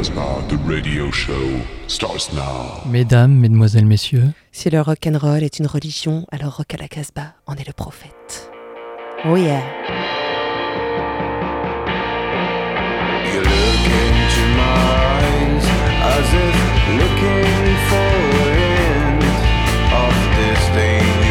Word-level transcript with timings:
Casbah, 0.00 0.42
the 0.48 0.56
radio 0.64 1.10
show 1.10 1.60
starts 1.86 2.32
now. 2.32 2.80
Mesdames, 2.86 3.38
mesdemoiselles, 3.38 3.84
messieurs. 3.84 4.32
Si 4.50 4.70
le 4.70 4.80
rock 4.80 5.06
and 5.06 5.18
roll 5.18 5.42
est 5.42 5.58
une 5.58 5.66
religion, 5.66 6.24
alors 6.32 6.56
Rock 6.56 6.72
à 6.72 6.78
la 6.78 6.88
Casbah 6.88 7.34
en 7.46 7.54
est 7.56 7.66
le 7.66 7.74
prophète. 7.74 8.50
Oh 9.26 9.36
yeah. 9.36 9.60
You 13.26 13.40
look 13.42 13.84
into 13.92 14.42
my 14.56 14.72
eyes 15.20 15.66
as 16.00 16.32
if 16.32 16.56
looking 16.96 17.76
for 17.90 18.12
a 18.40 18.56
hint 18.56 19.22
of 19.92 20.14
this 20.38 20.62
thing. 20.70 21.29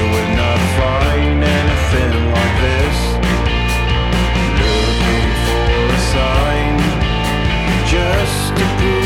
to 8.60 8.78
do. 8.80 8.99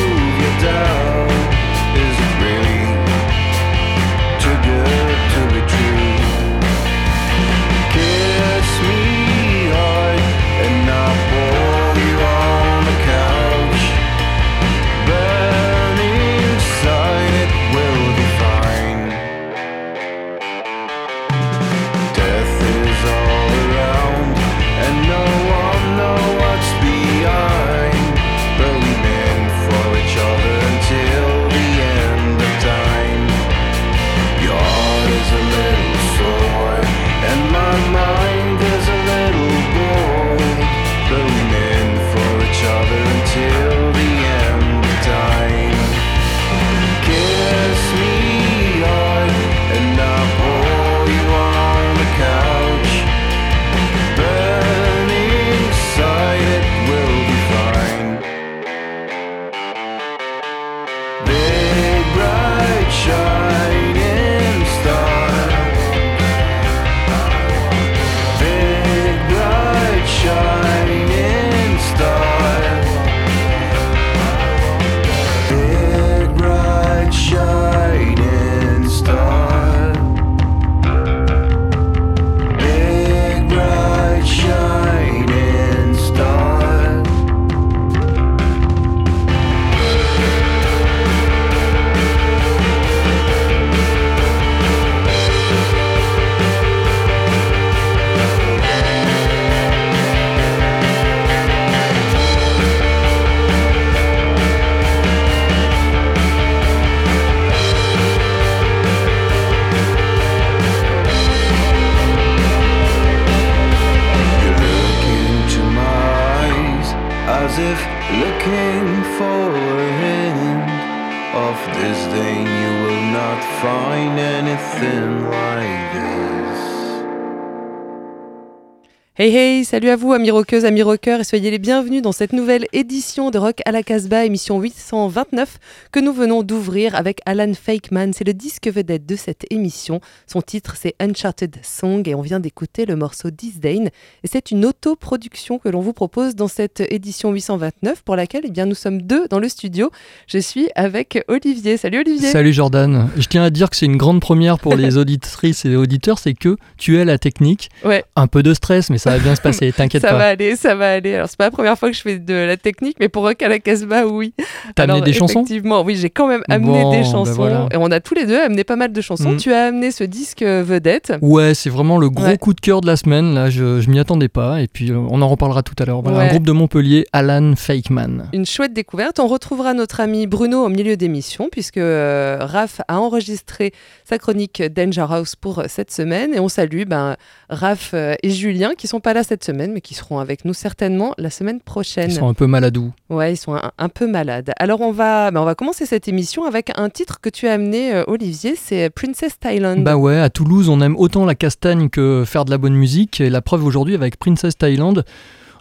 Hey 129.23 129.31
hey, 129.31 129.52
salut 129.63 129.89
à 129.89 129.95
vous 129.95 130.11
amis 130.11 130.31
rockeuses, 130.31 130.65
amis 130.65 130.81
rockeurs 130.81 131.21
et 131.21 131.23
soyez 131.23 131.49
les 131.49 131.59
bienvenus 131.59 132.01
dans 132.01 132.11
cette 132.11 132.33
nouvelle 132.33 132.65
édition 132.73 133.31
de 133.31 133.37
Rock 133.37 133.61
à 133.65 133.71
la 133.71 133.81
Casbah, 133.81 134.25
émission 134.25 134.59
829 134.59 135.59
que 135.91 135.99
nous 135.99 136.11
venons 136.11 136.43
d'ouvrir 136.43 136.95
avec 136.95 137.21
Alan 137.25 137.53
Fakeman. 137.53 138.11
C'est 138.13 138.25
le 138.25 138.33
disque 138.33 138.67
vedette 138.67 139.05
de 139.05 139.15
cette 139.15 139.45
émission. 139.51 140.01
Son 140.27 140.41
titre 140.41 140.75
c'est 140.77 140.95
Uncharted 140.99 141.55
Song 141.63 142.07
et 142.07 142.15
on 142.15 142.21
vient 142.21 142.39
d'écouter 142.39 142.85
le 142.85 142.95
morceau 142.95 143.29
Disdain. 143.31 143.85
Et 144.23 144.27
c'est 144.27 144.51
une 144.51 144.65
autoproduction 144.65 145.59
que 145.59 145.69
l'on 145.69 145.81
vous 145.81 145.93
propose 145.93 146.35
dans 146.35 146.47
cette 146.49 146.81
édition 146.91 147.31
829 147.31 148.03
pour 148.03 148.15
laquelle 148.15 148.43
eh 148.45 148.51
bien, 148.51 148.65
nous 148.65 148.75
sommes 148.75 149.01
deux 149.01 149.27
dans 149.29 149.39
le 149.39 149.47
studio. 149.49 149.91
Je 150.27 150.39
suis 150.39 150.69
avec 150.75 151.23
Olivier. 151.27 151.77
Salut 151.77 151.99
Olivier. 151.99 152.29
Salut 152.29 152.53
Jordan. 152.53 153.09
Je 153.15 153.27
tiens 153.27 153.43
à 153.43 153.49
dire 153.49 153.69
que 153.69 153.75
c'est 153.75 153.85
une 153.85 153.97
grande 153.97 154.19
première 154.19 154.59
pour 154.59 154.75
les 154.75 154.97
auditrices 155.03 155.63
et 155.65 155.75
auditeurs, 155.75 156.19
c'est 156.19 156.33
que 156.33 156.57
tu 156.77 156.97
es 156.97 157.05
la 157.05 157.17
technique. 157.17 157.69
Ouais. 157.85 158.03
Un 158.15 158.27
peu 158.27 158.43
de 158.43 158.53
stress, 158.53 158.89
mais 158.89 158.97
ça 158.97 159.11
va 159.11 159.19
bien 159.19 159.35
se 159.35 159.41
passer, 159.41 159.52
t'inquiète 159.77 160.01
Ça 160.01 160.13
va 160.13 160.27
aller, 160.27 160.55
ça 160.55 160.75
va 160.75 160.91
aller. 160.93 161.15
Alors, 161.15 161.27
c'est 161.29 161.37
pas 161.37 161.45
la 161.45 161.51
première 161.51 161.77
fois 161.77 161.89
que 161.89 161.95
je 161.95 162.01
fais 162.01 162.19
de 162.19 162.33
la 162.33 162.57
technique, 162.57 162.97
mais 162.99 163.09
pour 163.09 163.23
Rock 163.23 163.41
à 163.41 163.47
la 163.49 163.59
Casbah, 163.59 164.05
oui. 164.07 164.33
T'as 164.75 164.83
amené 164.83 165.01
des 165.01 165.13
chansons 165.13 165.41
Effectivement, 165.43 165.81
oui, 165.83 165.95
j'ai 165.95 166.09
quand 166.09 166.27
même 166.27 166.43
amené 166.49 166.83
Bon, 166.83 166.91
des 166.91 166.97
ben 166.97 167.03
chansons. 167.05 167.33
voilà. 167.33 167.67
Et 167.71 167.77
on 167.77 167.91
a 167.91 167.99
tous 167.99 168.13
les 168.15 168.25
deux 168.25 168.39
amené 168.39 168.63
pas 168.63 168.75
mal 168.75 168.91
de 168.91 169.01
chansons. 169.01 169.31
Mm. 169.33 169.37
Tu 169.37 169.53
as 169.53 169.65
amené 169.65 169.91
ce 169.91 170.03
disque 170.03 170.41
euh, 170.41 170.63
vedette. 170.65 171.13
Ouais, 171.21 171.53
c'est 171.53 171.69
vraiment 171.69 171.97
le 171.97 172.09
gros 172.09 172.23
Ouais. 172.25 172.37
coup 172.37 172.53
de 172.53 172.61
cœur 172.61 172.81
de 172.81 172.87
la 172.87 172.95
semaine. 172.95 173.33
Là, 173.33 173.49
je, 173.49 173.81
je 173.81 173.89
m'y 173.89 173.99
attendais 173.99 174.29
pas. 174.29 174.61
Et 174.61 174.67
puis, 174.67 174.91
euh, 174.91 174.97
on 175.09 175.21
en 175.21 175.27
reparlera 175.27 175.61
tout 175.63 175.75
à 175.79 175.85
l'heure. 175.85 176.01
Voilà, 176.01 176.19
Ouais. 176.19 176.23
un 176.25 176.29
groupe 176.29 176.45
de 176.47 176.51
Montpellier, 176.53 177.05
Alan 177.13 177.53
Fakeman. 177.55 178.29
Une 178.33 178.45
chouette 178.45 178.73
découverte. 178.73 179.19
On 179.19 179.27
retrouvera 179.27 179.73
notre 179.73 179.99
ami 179.99 180.27
Bruno 180.27 180.63
au 180.65 180.69
milieu 180.69 180.95
d'émission, 180.97 181.49
puisque 181.51 181.77
euh, 181.77 182.37
Raph 182.41 182.81
a 182.87 182.99
enregistré 182.99 183.73
sa 184.05 184.17
chronique 184.17 184.61
Danger 184.73 185.05
House 185.09 185.35
pour 185.35 185.59
euh, 185.59 185.65
cette 185.67 185.91
semaine. 185.91 186.33
Et 186.33 186.39
on 186.39 186.49
salue 186.49 186.83
ben, 186.85 187.15
Raph 187.49 187.93
et 187.93 188.29
Julien, 188.29 188.71
qui 188.77 188.87
sont 188.87 188.99
pas 188.99 189.13
là 189.13 189.23
cette 189.23 189.42
semaine, 189.43 189.73
mais 189.73 189.81
qui 189.81 189.93
seront 189.93 190.19
avec 190.19 190.45
nous 190.45 190.53
certainement 190.53 191.13
la 191.17 191.29
semaine 191.29 191.59
prochaine. 191.59 192.09
Ils 192.09 192.15
sont 192.15 192.27
un 192.27 192.33
peu 192.33 192.47
maladous. 192.47 192.91
Ouais, 193.09 193.33
ils 193.33 193.37
sont 193.37 193.55
un, 193.55 193.71
un 193.77 193.89
peu 193.89 194.07
malades. 194.07 194.51
Alors 194.57 194.81
on 194.81 194.91
va, 194.91 195.31
ben, 195.31 195.41
on 195.41 195.45
va 195.45 195.55
commencer 195.55 195.85
cette 195.85 196.07
émission 196.07 196.45
avec 196.45 196.71
un 196.75 196.89
titre 196.89 197.19
que 197.21 197.29
tu 197.29 197.47
as 197.47 197.53
amené, 197.53 197.93
euh, 197.93 198.03
Olivier, 198.07 198.55
c'est 198.55 198.89
Princess 198.89 199.39
Thailand. 199.39 199.83
Bah 199.83 199.97
ouais, 199.97 200.19
à 200.19 200.29
Toulouse, 200.29 200.69
on 200.69 200.81
aime 200.81 200.95
autant 200.97 201.25
la 201.25 201.35
castagne 201.35 201.89
que 201.89 202.23
faire 202.25 202.45
de 202.45 202.51
la 202.51 202.57
bonne 202.57 202.75
musique. 202.75 203.21
Et 203.21 203.29
la 203.29 203.41
preuve 203.41 203.65
aujourd'hui 203.65 203.95
avec 203.95 204.17
Princess 204.17 204.57
Thailand. 204.57 205.03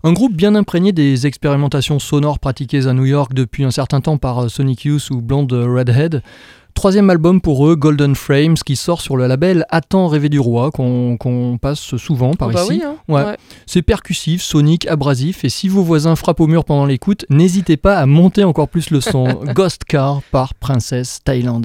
Un 0.04 0.12
groupe 0.12 0.34
bien 0.34 0.56
imprégné 0.56 0.90
des 0.92 1.28
expérimentations 1.28 2.00
sonores 2.00 2.40
pratiquées 2.40 2.88
à 2.88 2.92
New 2.92 3.04
York 3.04 3.34
depuis 3.34 3.62
un 3.62 3.70
certain 3.70 4.00
temps 4.00 4.18
par 4.18 4.44
euh, 4.44 4.48
Sonic 4.48 4.84
Youth 4.84 5.10
ou 5.10 5.20
Blonde 5.20 5.52
Redhead. 5.52 6.22
Troisième 6.74 7.10
album 7.10 7.40
pour 7.40 7.68
eux, 7.68 7.76
Golden 7.76 8.14
Frames, 8.14 8.54
qui 8.54 8.76
sort 8.76 9.00
sur 9.00 9.16
le 9.16 9.26
label 9.26 9.66
Attends 9.68 10.08
rêver 10.08 10.28
du 10.28 10.40
roi, 10.40 10.70
qu'on 10.70 11.58
passe 11.60 11.96
souvent 11.96 12.34
par 12.34 12.48
Oh 12.48 12.52
bah 12.52 12.62
ici. 12.62 12.72
oui, 12.72 12.82
hein. 12.84 12.96
Ouais. 13.08 13.24
Ouais. 13.24 13.36
C'est 13.66 13.82
percussif, 13.82 14.42
sonique, 14.42 14.86
abrasif, 14.86 15.44
et 15.44 15.48
si 15.48 15.68
vos 15.68 15.82
voisins 15.82 16.16
frappent 16.16 16.40
au 16.40 16.46
mur 16.46 16.64
pendant 16.64 16.86
l'écoute, 16.86 17.24
n'hésitez 17.30 17.76
pas 17.76 17.96
à 17.98 18.06
monter 18.06 18.42
encore 18.44 18.68
plus 18.68 18.90
le 18.90 19.00
son. 19.00 19.24
Ghost 19.54 19.84
Car 19.84 20.22
par 20.32 20.54
Princess 20.54 21.20
Thailand. 21.24 21.62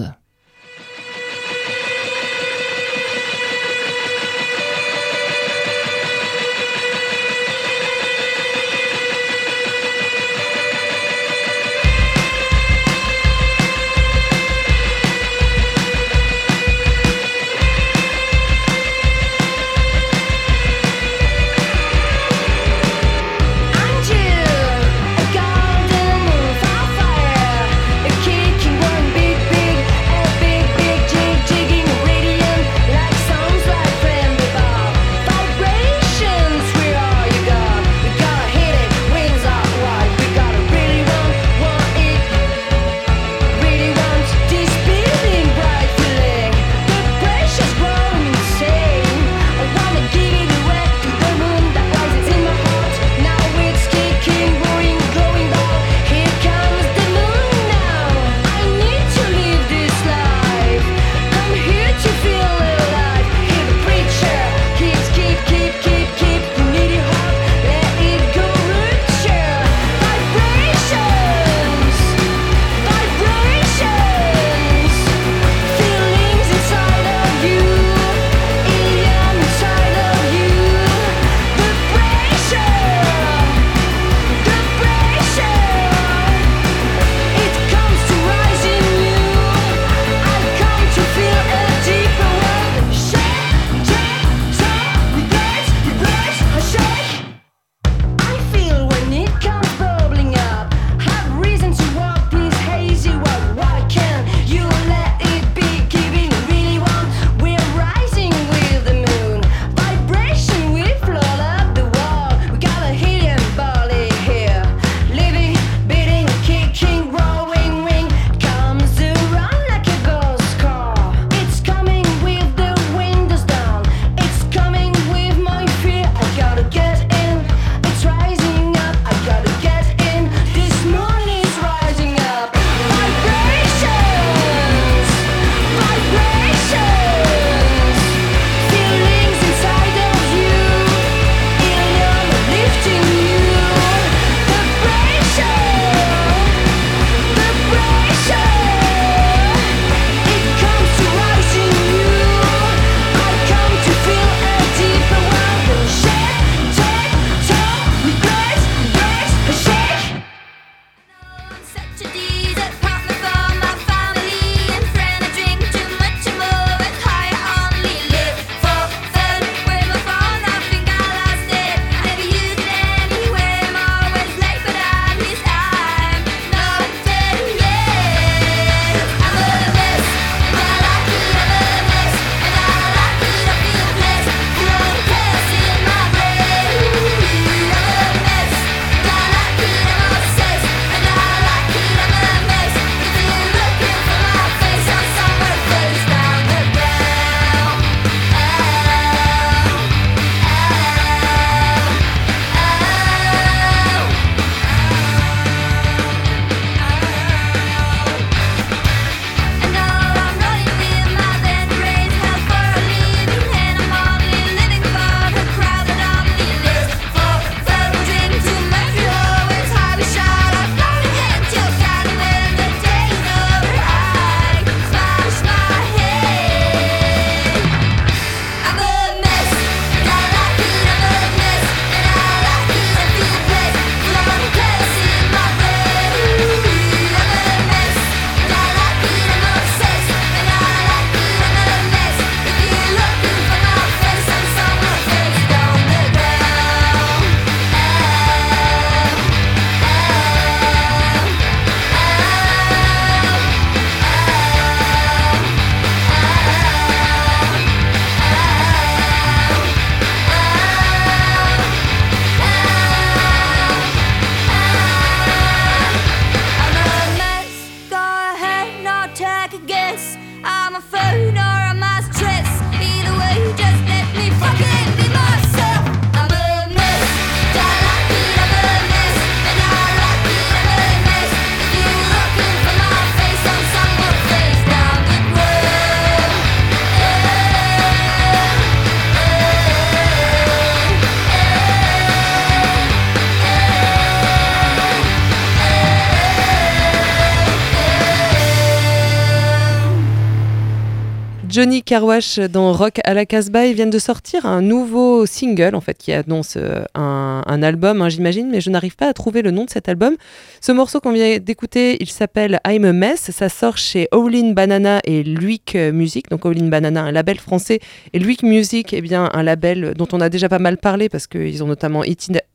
Carwash 301.88 302.40
dans 302.40 302.74
Rock 302.74 303.00
à 303.06 303.14
la 303.14 303.26
Casbah, 303.26 303.66
ils 303.66 303.74
viennent 303.74 303.90
de 303.90 303.98
sortir 303.98 304.46
un 304.46 304.62
nouveau 304.62 305.26
single 305.26 305.74
en 305.74 305.80
fait 305.80 305.98
qui 305.98 306.12
annonce 306.12 306.56
euh, 306.58 306.84
un, 306.96 307.64
album, 307.64 308.02
hein, 308.02 308.10
j'imagine, 308.10 308.50
mais 308.50 308.60
je 308.60 308.70
n'arrive 308.70 308.98
pas 308.98 309.08
à 309.08 309.14
trouver 309.14 309.42
le 309.42 309.52
nom 309.52 309.64
de 309.64 309.70
cet 309.70 309.88
album. 309.88 310.18
Ce 310.60 310.74
morceau 310.74 311.00
qu'on 311.00 311.14
vient 311.14 311.38
d'écouter, 311.38 311.96
il 312.02 312.10
s'appelle 312.10 312.60
I'm 312.68 312.84
a 312.84 312.92
Mess. 312.92 313.32
Ça 313.32 313.48
sort 313.48 313.78
chez 313.78 314.10
Owlin 314.12 314.52
Banana 314.52 315.00
et 315.06 315.24
Luik 315.24 315.76
Music. 315.76 316.30
Donc 316.30 316.46
Owlin 316.46 316.68
Banana, 316.68 317.04
un 317.04 317.14
label 317.14 317.40
français, 317.40 317.80
et 318.12 318.20
Luik 318.20 318.44
Music, 318.44 318.92
eh 318.92 319.00
bien 319.00 319.30
un 319.34 319.44
label 319.44 319.94
dont 319.96 320.10
on 320.12 320.20
a 320.20 320.28
déjà 320.28 320.50
pas 320.50 320.60
mal 320.60 320.76
parlé 320.76 321.08
parce 321.08 321.26
qu'ils 321.26 321.64
ont 321.64 321.68
notamment 321.68 322.04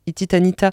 Iti- 0.07 0.23
Ititanita 0.23 0.71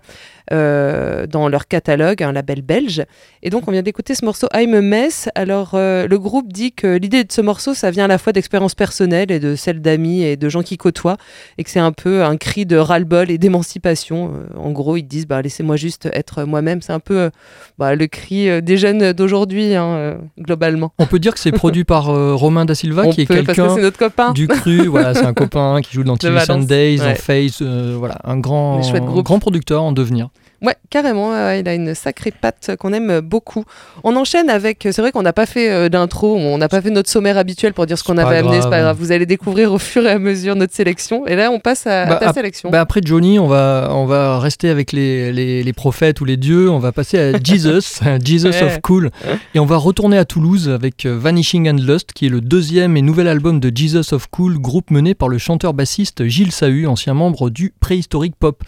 euh, 0.53 1.27
dans 1.27 1.49
leur 1.49 1.67
catalogue, 1.69 2.23
un 2.23 2.33
label 2.33 2.63
belge. 2.63 3.05
Et 3.43 3.51
donc 3.51 3.69
on 3.69 3.73
vient 3.73 3.83
d'écouter 3.83 4.15
ce 4.15 4.25
morceau 4.25 4.49
I'm 4.55 4.75
a 4.75 4.81
Mess. 4.81 5.29
Alors 5.35 5.73
euh, 5.75 6.07
le 6.09 6.19
groupe 6.19 6.53
dit 6.53 6.73
que 6.73 6.97
l'idée 6.97 7.25
de 7.25 7.33
ce 7.33 7.41
morceau, 7.41 7.75
ça 7.75 7.91
vient 7.91 8.05
à 8.05 8.09
la 8.09 8.19
fois 8.19 8.33
d'expériences 8.33 8.75
personnelles 8.75 9.31
et 9.31 9.39
de 9.41 9.55
celles 9.57 9.81
d'amis 9.81 10.23
et 10.23 10.37
de 10.37 10.49
gens 10.49 10.63
qui 10.63 10.77
côtoient, 10.77 11.17
et 11.59 11.65
que 11.65 11.71
c'est 11.71 11.81
un 11.81 11.93
peu 11.93 12.23
un 12.25 12.37
cri 12.37 12.67
de 12.67 12.77
ras-le-bol 12.77 13.31
et 13.31 13.39
d'émancipation. 13.39 14.33
Euh, 14.35 14.59
en 14.59 14.71
gros, 14.71 14.97
ils 14.97 15.03
disent 15.05 15.27
bah, 15.27 15.43
laissez-moi 15.43 15.77
juste 15.77 16.09
être 16.13 16.45
moi-même. 16.45 16.83
C'est 16.83 16.93
un 16.93 17.01
peu 17.01 17.19
euh, 17.19 17.31
bah, 17.79 17.95
le 17.95 18.07
cri 18.07 18.63
des 18.63 18.77
jeunes 18.77 19.13
d'aujourd'hui, 19.13 19.75
hein, 19.75 20.19
globalement. 20.39 20.93
On 20.99 21.07
peut 21.07 21.19
dire 21.19 21.35
que 21.35 21.41
c'est 21.41 21.53
produit 21.53 21.85
par 21.85 22.07
Romain 22.07 22.65
Da 22.65 22.75
Silva, 22.75 23.03
On 23.07 23.11
qui 23.11 23.23
est 23.23 23.27
peut, 23.27 23.35
que 23.37 23.47
quelqu'un 23.47 23.75
c'est 23.75 23.83
notre 23.83 23.99
copain. 23.99 24.33
du 24.33 24.49
cru. 24.49 24.87
voilà, 24.87 25.15
c'est 25.15 25.25
un 25.25 25.35
copain 25.35 25.81
qui 25.83 25.95
joue 25.95 26.05
dans 26.05 26.17
TV 26.17 26.39
Sundays, 26.41 27.01
ouais. 27.01 27.09
dans 27.09 27.15
Face. 27.15 27.63
voilà, 27.63 28.19
un 28.25 28.39
grand, 28.39 28.81
grand 29.23 29.39
producteur 29.39 29.83
en 29.83 29.93
devenir. 29.93 30.29
Ouais, 30.63 30.77
carrément, 30.91 31.33
il 31.53 31.67
a 31.67 31.75
une 31.75 31.95
sacrée 31.95 32.31
patte 32.39 32.73
qu'on 32.79 32.93
aime 32.93 33.21
beaucoup. 33.21 33.65
On 34.05 34.15
enchaîne 34.15 34.51
avec, 34.51 34.81
c'est 34.93 34.99
vrai 35.01 35.11
qu'on 35.11 35.23
n'a 35.23 35.33
pas 35.33 35.47
fait 35.47 35.71
euh, 35.71 35.89
d'intro, 35.89 36.37
on 36.37 36.59
n'a 36.59 36.69
pas 36.69 36.83
fait 36.83 36.91
notre 36.91 37.09
sommaire 37.09 37.39
habituel 37.39 37.73
pour 37.73 37.87
dire 37.87 37.97
ce 37.97 38.05
qu'on 38.05 38.19
avait 38.19 38.37
amené, 38.37 38.61
c'est 38.61 38.69
pas 38.69 38.81
grave. 38.83 38.95
Vous 39.01 39.11
allez 39.11 39.25
découvrir 39.25 39.73
au 39.73 39.79
fur 39.79 40.05
et 40.05 40.11
à 40.11 40.19
mesure 40.19 40.57
notre 40.57 40.75
sélection. 40.75 41.27
Et 41.27 41.35
là, 41.35 41.51
on 41.51 41.61
passe 41.61 41.87
à, 41.87 42.03
à 42.03 42.07
Bah, 42.07 42.17
ta 42.17 42.29
ap- 42.29 42.35
sélection. 42.35 42.69
Bah 42.69 42.83
après 42.83 43.01
Johnny, 43.03 43.39
on 43.39 43.47
va, 43.47 43.89
on 43.93 44.05
va 44.05 44.39
rester 44.39 44.69
avec 44.69 44.93
les, 44.93 45.33
les, 45.33 45.63
les 45.63 45.73
prophètes 45.73 46.21
ou 46.21 46.27
les 46.27 46.37
dieux. 46.37 46.69
On 46.69 46.79
va 46.79 46.93
passer 46.93 47.19
à 47.19 47.33
Jesus, 47.43 48.01
Jesus 48.23 48.49
Ouais. 48.51 48.63
of 48.65 48.81
Cool. 48.83 49.11
Et 49.55 49.61
on 49.61 49.67
va 49.67 49.79
retourner 49.79 50.19
à 50.19 50.27
Toulouse 50.27 50.69
avec 50.69 51.07
euh, 51.07 51.17
Vanishing 51.19 51.71
and 51.71 51.79
Lust, 51.81 52.13
qui 52.13 52.27
est 52.27 52.31
le 52.31 52.43
deuxième 52.43 52.99
et 52.99 53.03
nouvel 53.03 53.29
album 53.29 53.61
de 53.61 53.75
Jesus 53.75 54.13
of 54.15 54.27
Cool, 54.31 54.59
groupe 54.59 54.91
mené 54.91 55.15
par 55.15 55.31
le 55.31 55.39
chanteur-bassiste 55.39 56.27
Gilles 56.27 56.53
Sahu, 56.53 56.87
ancien 56.87 57.15
membre 57.15 57.49
du 57.49 57.73
Préhistorique 57.81 58.35
Pop. 58.39 58.63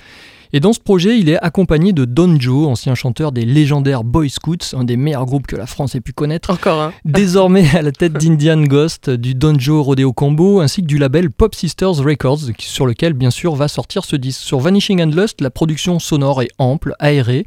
Et 0.55 0.61
dans 0.61 0.75
ce 0.75 0.81
projet, 0.81 1.19
il 1.19 1.31
est 1.31 1.39
accompagné 1.39 1.95
de 1.95 2.05
Don 2.05 2.39
Joe, 2.39 2.67
ancien 2.67 2.95
chanteur 2.95 3.33
des 3.33 3.47
légendaires 3.47 4.05
Boy 4.05 4.29
Scouts, 4.29 4.75
un 4.77 4.85
des 4.85 4.99
meilleurs 4.99 5.25
groupes 5.25 5.47
que 5.47 5.57
la 5.57 5.65
France 5.65 5.95
ait 5.95 6.03
pu 6.03 6.13
connaître. 6.13 6.51
Encore 6.51 6.79
un. 6.79 6.93
Désormais 7.07 7.75
à 7.75 7.81
la 7.81 7.91
tête 7.91 8.13
d'Indian 8.13 8.63
Ghost, 8.65 9.09
du 9.09 9.35
Donjo 9.35 9.83
Rodeo 9.83 10.13
Combo, 10.13 10.61
ainsi 10.61 10.83
que 10.83 10.87
du 10.87 10.99
label 10.99 11.31
Pop 11.31 11.55
Sisters 11.55 11.97
Records, 11.97 12.41
sur 12.59 12.85
lequel 12.85 13.15
bien 13.15 13.31
sûr 13.31 13.55
va 13.55 13.67
sortir 13.67 14.05
ce 14.05 14.15
disque. 14.15 14.43
Sur 14.43 14.61
Vanishing 14.61 15.03
and 15.03 15.17
Lust, 15.17 15.41
la 15.41 15.49
production 15.49 15.99
sonore 15.99 16.43
est 16.43 16.51
ample, 16.59 16.95
aérée, 16.99 17.47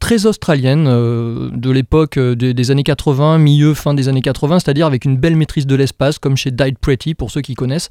très 0.00 0.24
australienne, 0.24 0.86
euh, 0.88 1.50
de 1.52 1.70
l'époque 1.70 2.16
euh, 2.16 2.34
des, 2.34 2.54
des 2.54 2.70
années 2.70 2.84
80, 2.84 3.36
milieu, 3.36 3.74
fin 3.74 3.92
des 3.92 4.08
années 4.08 4.22
80, 4.22 4.60
c'est-à-dire 4.60 4.86
avec 4.86 5.04
une 5.04 5.18
belle 5.18 5.36
maîtrise 5.36 5.66
de 5.66 5.74
l'espace, 5.74 6.18
comme 6.18 6.38
chez 6.38 6.52
Died 6.52 6.78
Pretty, 6.78 7.12
pour 7.12 7.30
ceux 7.30 7.42
qui 7.42 7.54
connaissent. 7.54 7.90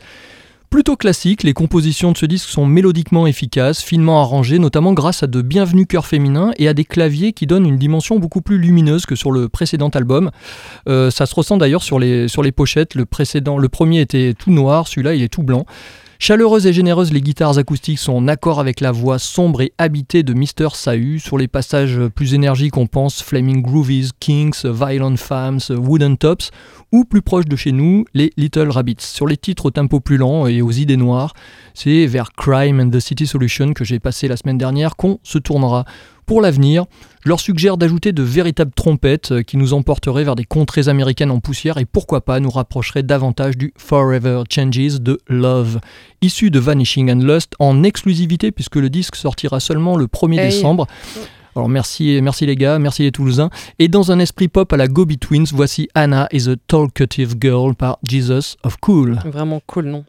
Plutôt 0.69 0.95
classique, 0.95 1.43
les 1.43 1.53
compositions 1.53 2.12
de 2.12 2.17
ce 2.17 2.25
disque 2.25 2.50
sont 2.50 2.65
mélodiquement 2.65 3.27
efficaces, 3.27 3.81
finement 3.81 4.22
arrangées, 4.22 4.60
notamment 4.60 4.93
grâce 4.93 5.24
à 5.24 5.27
de 5.27 5.41
bienvenus 5.41 5.86
chœurs 5.88 6.05
féminins 6.05 6.51
et 6.57 6.67
à 6.67 6.74
des 6.74 6.86
claviers 6.86 7.34
qui 7.34 7.48
donnent 7.48 7.65
une 7.65 7.77
dimension 7.77 8.19
beaucoup 8.19 8.41
plus 8.41 8.57
lumineuse 8.57 9.05
que 9.05 9.15
sur 9.15 9.31
le 9.31 9.48
précédent 9.48 9.89
album. 9.89 10.31
Euh, 10.89 11.12
ça 11.12 11.25
se 11.25 11.36
ressent 11.36 11.57
d'ailleurs 11.57 11.84
sur 11.84 12.00
les, 12.00 12.27
pochettes. 12.55 12.95
Le 12.95 13.05
précédent, 13.05 13.57
le 13.57 13.69
premier 13.69 14.01
était 14.01 14.34
tout 14.34 14.51
noir, 14.51 14.88
celui-là 14.88 15.15
il 15.15 15.24
est 15.24 15.29
tout 15.29 15.43
blanc. 15.43 15.65
Chaleureuses 16.17 16.65
et 16.65 16.72
généreuses, 16.72 17.12
les 17.12 17.22
guitares 17.22 17.57
acoustiques 17.57 18.00
sont 18.00 18.13
en 18.13 18.27
accord 18.29 18.60
avec 18.62 18.79
la 18.79 18.91
voix 18.91 19.19
sombre 19.19 19.62
et 19.62 19.74
habitée 19.77 20.24
de 20.24 20.34
Mr. 20.34 20.69
Sahu. 20.74 21.19
Sur 21.19 21.38
les 21.38 21.50
passages 21.50 22.00
plus 22.15 22.34
énergiques, 22.34 22.77
on 22.77 22.88
pense 22.88 23.22
Flaming 23.22 23.62
Groovies, 23.62 24.12
Kings, 24.19 24.65
Violent 24.65 25.17
Femmes, 25.17 25.60
Wooden 25.69 26.17
Tops, 26.17 26.51
ou 26.93 27.03
plus 27.03 27.22
proche 27.22 27.45
de 27.45 27.57
chez 27.57 27.74
nous, 27.74 28.05
les 28.13 28.31
Little 28.38 28.69
Rabbits. 28.69 28.95
Sur 29.00 29.27
les 29.27 29.36
titres 29.36 29.65
au 29.65 29.72
tempo 29.72 30.00
plus 30.00 30.17
lent 30.17 30.48
et 30.48 30.62
aux 30.62 30.72
idées 30.72 30.98
noires, 30.98 31.34
c'est 31.74 32.05
vers 32.05 32.31
Crime 32.31 32.79
and 32.79 32.89
the 32.89 33.00
City 33.01 33.27
Solution 33.27 33.74
que 33.74 33.84
j'ai 33.84 34.00
passé 34.00 34.29
la 34.29 34.38
semaine 34.38 34.57
dernière 34.57 34.95
qu'on 34.95 35.19
se 35.22 35.38
tournera. 35.38 35.84
Pour 36.25 36.41
l'avenir, 36.41 36.86
je 37.24 37.29
leur 37.29 37.39
suggère 37.39 37.77
d'ajouter 37.77 38.12
de 38.12 38.24
véritables 38.24 38.72
trompettes 38.75 39.32
euh, 39.32 39.41
qui 39.44 39.58
nous 39.58 39.74
emporteraient 39.74 40.24
vers 40.24 40.36
des 40.36 40.44
contrées 40.44 40.88
américaines 40.88 41.29
en 41.32 41.39
poussière 41.39 41.77
et 41.77 41.86
pourquoi 41.86 42.22
pas 42.22 42.39
nous 42.39 42.50
rapprocheraient 42.50 43.03
davantage 43.03 43.58
du 43.58 43.74
Forever 43.77 44.41
Changes 44.50 45.00
de 45.01 45.20
Love, 45.27 45.79
issu 46.22 46.50
de 46.50 46.60
Vanishing 46.60 47.12
and 47.12 47.22
Lust 47.24 47.53
en 47.60 47.84
exclusivité 47.84 48.51
puisque 48.51 48.77
le 48.77 48.89
disque 48.89 49.15
sortira 49.15 49.60
seulement 49.60 49.98
le 49.98 50.08
1er 50.08 50.39
Hey. 50.39 50.50
décembre. 50.50 50.88
Alors 51.55 51.70
merci, 51.70 52.20
merci 52.22 52.46
les 52.46 52.55
gars, 52.55 52.79
merci 52.79 53.03
les 53.03 53.12
Toulousains. 53.12 53.50
Et 53.79 53.88
dans 53.88 54.12
un 54.12 54.20
esprit 54.20 54.48
pop 54.50 54.74
à 54.74 54.77
la 54.77 54.88
Gobi 54.88 55.17
Twins, 55.17 55.46
voici 55.53 55.88
Anna 55.96 56.27
is 56.34 56.50
a 56.50 56.55
Talkative 56.67 57.36
Girl 57.39 57.75
par 57.75 57.98
Jesus 58.05 58.58
of 58.63 58.75
Cool. 58.82 59.20
Vraiment 59.25 59.62
cool, 59.67 59.86
non? 59.86 60.03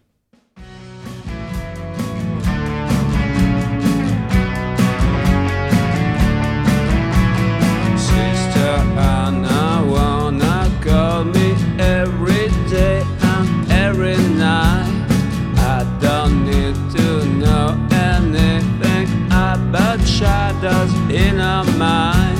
mind. 21.77 22.39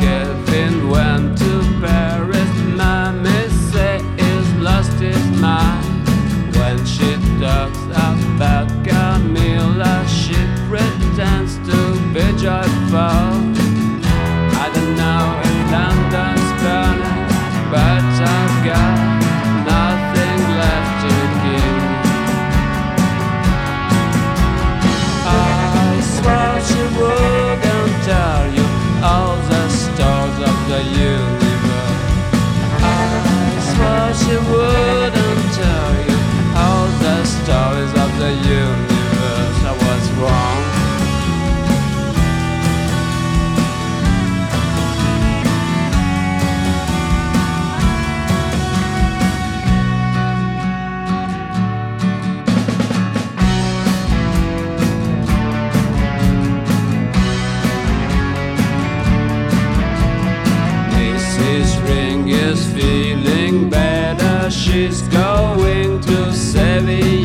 Kevin 0.00 0.88
went 0.88 1.38
to 1.38 1.62
Paris. 1.80 2.48
Lost 4.60 4.98
his 5.00 5.40
mind. 5.40 6.06
When 6.56 6.84
she 6.84 7.14
talks 7.40 7.78
about 7.94 8.68
Camilla, 8.84 10.04
she 10.06 10.34
pretends 10.68 11.56
to 11.68 11.78
be 12.12 12.26
joyful. 12.36 13.37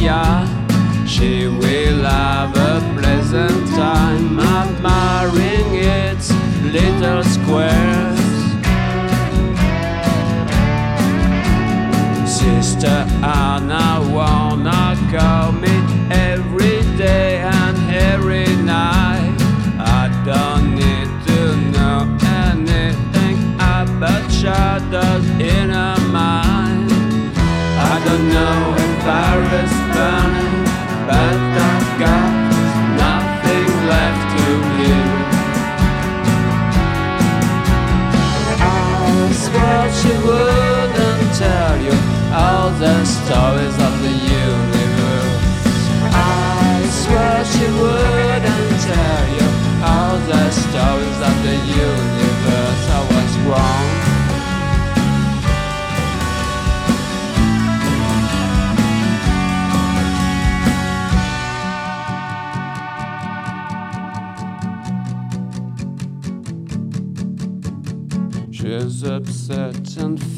we. 0.03 0.63
She 1.07 1.47
will 1.47 2.03
have 2.03 2.55
a 2.55 2.99
pleasant 2.99 3.67
time 3.75 4.39
admiring 4.39 5.75
its 5.75 6.31
little 6.63 7.23
squares. 7.23 8.19
Sister 12.25 13.05
Anna 13.21 14.01
wanna 14.11 14.97
call 15.11 15.51
me 15.51 15.75
every 16.11 16.81
day 16.97 17.39
and 17.39 17.77
every 17.91 18.47
night. 18.63 19.37
I 19.79 20.09
don't 20.25 20.75
need 20.75 21.09
to 21.27 21.55
know 21.75 22.17
anything 22.45 23.37
about 23.55 24.31
shadows 24.31 25.25
in 25.39 25.69
her 25.69 25.99
mind. 26.11 26.91
I 27.91 28.01
don't 28.05 28.27
know 28.29 28.75
if 28.77 29.05
I 29.05 29.33
always 43.35 43.82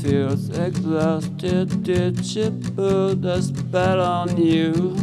feels 0.05 0.49
exhausted. 0.49 1.81
Did 1.81 2.23
she 2.23 2.51
put 2.75 3.25
a 3.25 3.41
spell 3.41 4.01
on 4.01 4.37
you? 4.37 4.95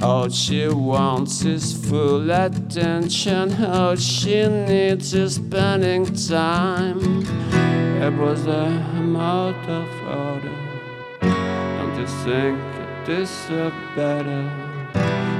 All 0.00 0.28
she 0.28 0.68
wants 0.68 1.44
is 1.44 1.66
full 1.88 2.30
attention. 2.30 3.52
All 3.64 3.96
she 3.96 4.46
needs 4.46 5.12
is 5.12 5.34
spending 5.34 6.04
time. 6.14 7.00
It 8.06 8.12
was 8.12 8.46
a 8.46 8.66
amount 9.02 9.64
of 9.68 9.88
order. 10.06 10.58
Don't 11.20 11.96
you 11.98 12.06
think 12.24 12.58
you 12.78 13.16
deserve 13.16 13.74
better? 13.96 14.44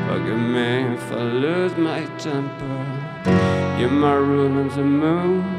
Forgive 0.09 0.43
me 0.57 0.71
if 0.97 1.13
I 1.13 1.23
lose 1.45 1.77
my 1.77 2.05
temper. 2.27 2.79
You're 3.79 3.91
my 3.91 4.15
rule 4.15 4.59
on 4.59 4.69
the 4.71 4.83
moon. 4.83 5.58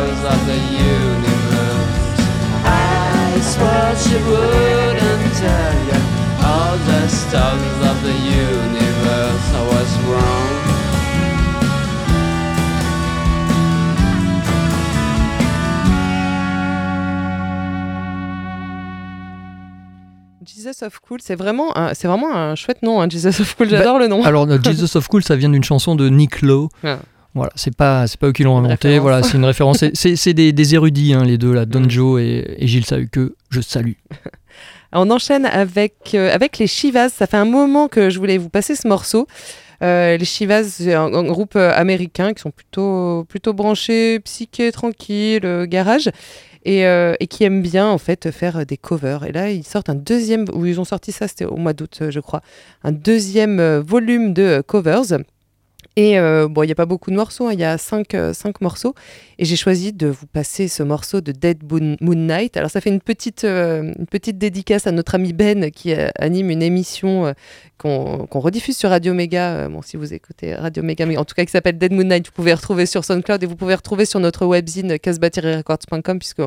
The 0.00 0.06
stories 0.06 0.24
of 0.24 0.46
the 0.46 0.56
universe. 0.56 2.20
I 2.64 3.40
swear 3.52 3.96
she 3.96 4.16
wouldn't 4.28 5.34
tell 5.36 5.74
you 5.88 6.00
all 6.42 6.76
the 6.78 7.08
stories 7.08 7.80
of 7.90 8.02
the 8.02 8.12
universe. 8.12 9.46
I 9.54 9.62
was 9.72 9.98
wrong. 10.08 10.54
Jesus 20.44 20.82
of 20.82 21.00
Cool, 21.00 21.18
c'est 21.22 21.36
vraiment, 21.36 21.76
un- 21.76 21.94
c'est 21.94 22.06
vraiment 22.06 22.34
un 22.34 22.54
chouette 22.54 22.82
nom, 22.82 23.00
hein, 23.00 23.08
Jesus 23.08 23.40
of 23.40 23.54
Cool, 23.56 23.70
j'adore 23.70 23.98
le 23.98 24.08
nom. 24.08 24.22
Alors, 24.24 24.46
Jesus 24.62 24.96
of 24.96 25.08
Cool, 25.08 25.22
ça 25.22 25.36
vient 25.36 25.48
d'une 25.48 25.64
chanson 25.64 25.94
de 25.96 26.08
Nick 26.08 26.42
Lowe. 26.42 26.68
Ah. 26.84 26.98
Voilà, 27.34 27.50
c'est 27.56 27.74
pas, 27.76 28.06
c'est 28.06 28.18
pas 28.18 28.28
eux 28.28 28.32
qui 28.32 28.44
l'ont 28.44 28.56
inventé. 28.58 28.88
référence. 28.88 29.02
Voilà, 29.02 29.22
c'est 29.24 29.36
une 29.36 29.44
référence. 29.44 29.84
C'est- 29.94 30.34
des, 30.34 30.52
des 30.52 30.74
érudits, 30.74 31.14
hein, 31.14 31.24
les 31.24 31.36
deux, 31.38 31.52
là, 31.52 31.66
Don 31.66 31.88
Joe 31.88 32.20
et, 32.22 32.62
et 32.62 32.66
Gilles 32.68 32.84
Sahu, 32.86 33.08
que 33.08 33.34
je 33.50 33.60
salue. 33.60 33.92
On 34.92 35.10
enchaîne 35.10 35.44
avec, 35.44 36.12
euh, 36.14 36.32
avec 36.32 36.58
les 36.58 36.68
Chivas. 36.68 37.08
Ça 37.08 37.26
fait 37.26 37.36
un 37.36 37.44
moment 37.44 37.88
que 37.88 38.10
je 38.10 38.18
voulais 38.20 38.38
vous 38.38 38.48
passer 38.50 38.76
ce 38.76 38.86
morceau. 38.86 39.26
Euh, 39.82 40.16
les 40.16 40.24
Chivas, 40.24 40.62
c'est 40.64 40.94
un, 40.94 41.12
un 41.12 41.24
groupe 41.24 41.56
euh, 41.56 41.72
américain 41.74 42.32
qui 42.32 42.40
sont 42.40 42.52
plutôt, 42.52 43.24
plutôt 43.28 43.52
branchés, 43.52 44.20
psyché, 44.20 44.70
tranquille, 44.70 45.66
garage, 45.68 46.10
et, 46.64 46.86
euh, 46.86 47.14
et 47.18 47.26
qui 47.26 47.42
aiment 47.42 47.60
bien 47.62 47.88
en 47.88 47.98
fait 47.98 48.30
faire 48.30 48.64
des 48.64 48.76
covers. 48.76 49.24
Et 49.24 49.32
là, 49.32 49.50
ils 49.50 49.64
sortent 49.64 49.90
un 49.90 49.96
deuxième, 49.96 50.44
ou 50.52 50.64
ils 50.64 50.78
ont 50.80 50.84
sorti 50.84 51.10
ça, 51.10 51.26
c'était 51.26 51.44
au 51.44 51.56
mois 51.56 51.72
d'août, 51.72 52.02
je 52.08 52.20
crois, 52.20 52.40
un 52.84 52.92
deuxième 52.92 53.60
volume 53.80 54.32
de 54.32 54.62
covers. 54.64 55.02
Et 55.96 56.18
euh, 56.18 56.48
bon, 56.48 56.64
il 56.64 56.66
n'y 56.66 56.72
a 56.72 56.76
pas 56.76 56.86
beaucoup 56.86 57.12
de 57.12 57.16
morceaux, 57.16 57.46
hein, 57.46 57.52
il 57.52 57.60
y 57.60 57.64
a 57.64 57.78
cinq, 57.78 58.14
euh, 58.14 58.32
cinq 58.32 58.60
morceaux. 58.60 58.94
Et 59.38 59.44
j'ai 59.44 59.54
choisi 59.54 59.92
de 59.92 60.08
vous 60.08 60.26
passer 60.26 60.66
ce 60.66 60.82
morceau 60.82 61.20
de 61.20 61.30
Dead 61.30 61.62
Moon, 61.70 61.96
Moon 62.00 62.14
Night. 62.16 62.56
Alors, 62.56 62.70
ça 62.70 62.80
fait 62.80 62.90
une 62.90 63.00
petite, 63.00 63.44
euh, 63.44 63.92
une 63.96 64.06
petite 64.06 64.36
dédicace 64.36 64.88
à 64.88 64.92
notre 64.92 65.14
ami 65.14 65.32
Ben 65.32 65.70
qui 65.70 65.94
anime 66.18 66.50
une 66.50 66.62
émission 66.62 67.32
qu'on 67.78 68.26
rediffuse 68.32 68.76
sur 68.76 68.90
Radio 68.90 69.14
Méga. 69.14 69.68
Bon, 69.68 69.82
si 69.82 69.96
vous 69.96 70.12
écoutez 70.12 70.54
Radio 70.54 70.82
Méga, 70.82 71.06
mais 71.06 71.16
en 71.16 71.24
tout 71.24 71.34
cas 71.34 71.44
qui 71.44 71.52
s'appelle 71.52 71.78
Dead 71.78 71.92
Moon 71.92 72.04
Night, 72.04 72.26
vous 72.26 72.32
pouvez 72.32 72.54
retrouver 72.54 72.86
sur 72.86 73.04
SoundCloud 73.04 73.42
et 73.42 73.46
vous 73.46 73.56
pouvez 73.56 73.74
retrouver 73.74 74.04
sur 74.04 74.18
notre 74.18 74.46
webzine 74.46 74.98
casbah-records.com 74.98 76.18
puisque 76.18 76.42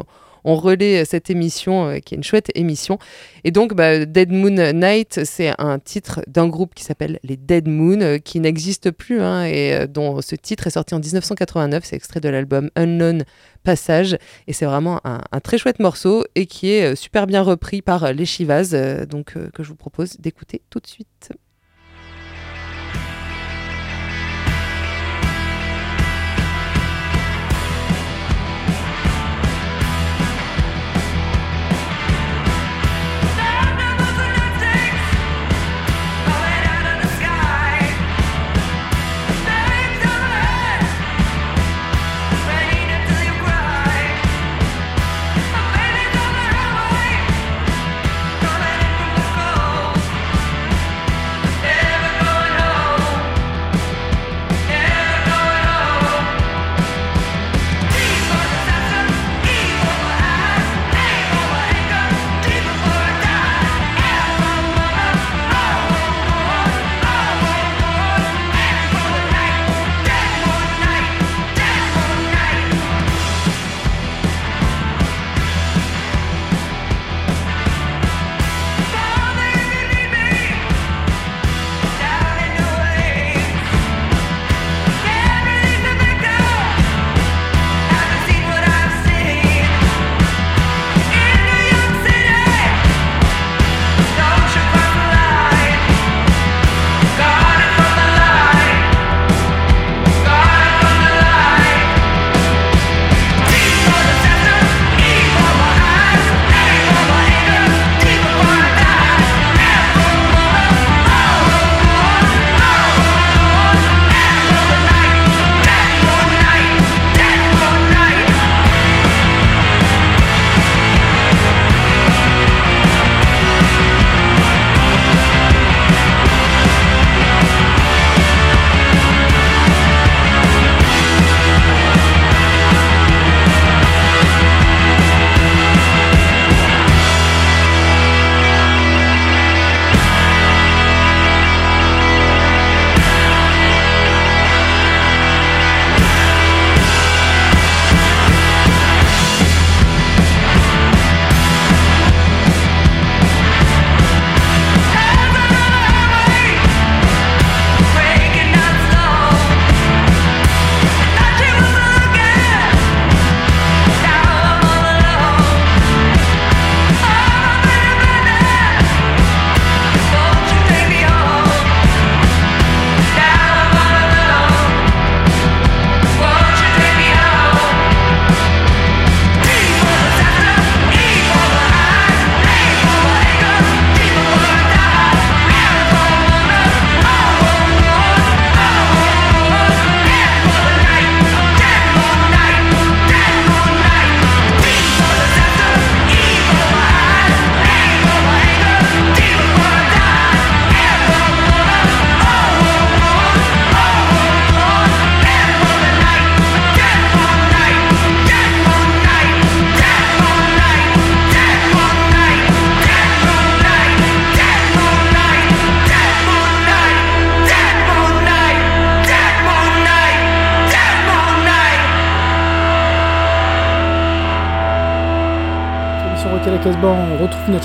relaie 0.55 1.01
euh, 1.01 1.05
cette 1.05 1.29
émission 1.29 1.89
euh, 1.89 1.99
qui 1.99 2.13
est 2.13 2.17
une 2.17 2.23
chouette 2.23 2.51
émission. 2.55 2.97
Et 3.43 3.51
donc, 3.51 3.73
bah, 3.73 4.05
Dead 4.05 4.31
Moon 4.31 4.73
Night, 4.73 5.21
c'est 5.25 5.53
un 5.57 5.79
titre 5.79 6.21
d'un 6.27 6.47
groupe 6.47 6.73
qui 6.73 6.83
s'appelle 6.83 7.19
les 7.23 7.37
Dead 7.37 7.67
Moon, 7.67 8.01
euh, 8.01 8.17
qui 8.17 8.39
n'existe 8.39 8.91
plus, 8.91 9.21
hein, 9.21 9.45
et 9.45 9.73
euh, 9.73 9.87
dont 9.87 10.21
ce 10.21 10.35
titre 10.35 10.67
est 10.67 10.71
sorti 10.71 10.95
en 10.95 10.99
1989. 10.99 11.83
C'est 11.85 11.95
extrait 11.95 12.19
de 12.19 12.29
l'album 12.29 12.69
Unknown 12.75 13.23
Passage. 13.63 14.17
Et 14.47 14.53
c'est 14.53 14.65
vraiment 14.65 15.01
un, 15.03 15.21
un 15.31 15.39
très 15.39 15.57
chouette 15.57 15.79
morceau 15.79 16.25
et 16.35 16.45
qui 16.45 16.71
est 16.71 16.95
super 16.95 17.27
bien 17.27 17.41
repris 17.41 17.81
par 17.81 18.13
les 18.13 18.25
Chivas, 18.25 19.05
donc 19.05 19.33
que 19.33 19.63
je 19.63 19.67
vous 19.67 19.75
propose 19.75 20.17
d'écouter 20.19 20.61
tout 20.69 20.79
de 20.79 20.87
suite. 20.87 21.31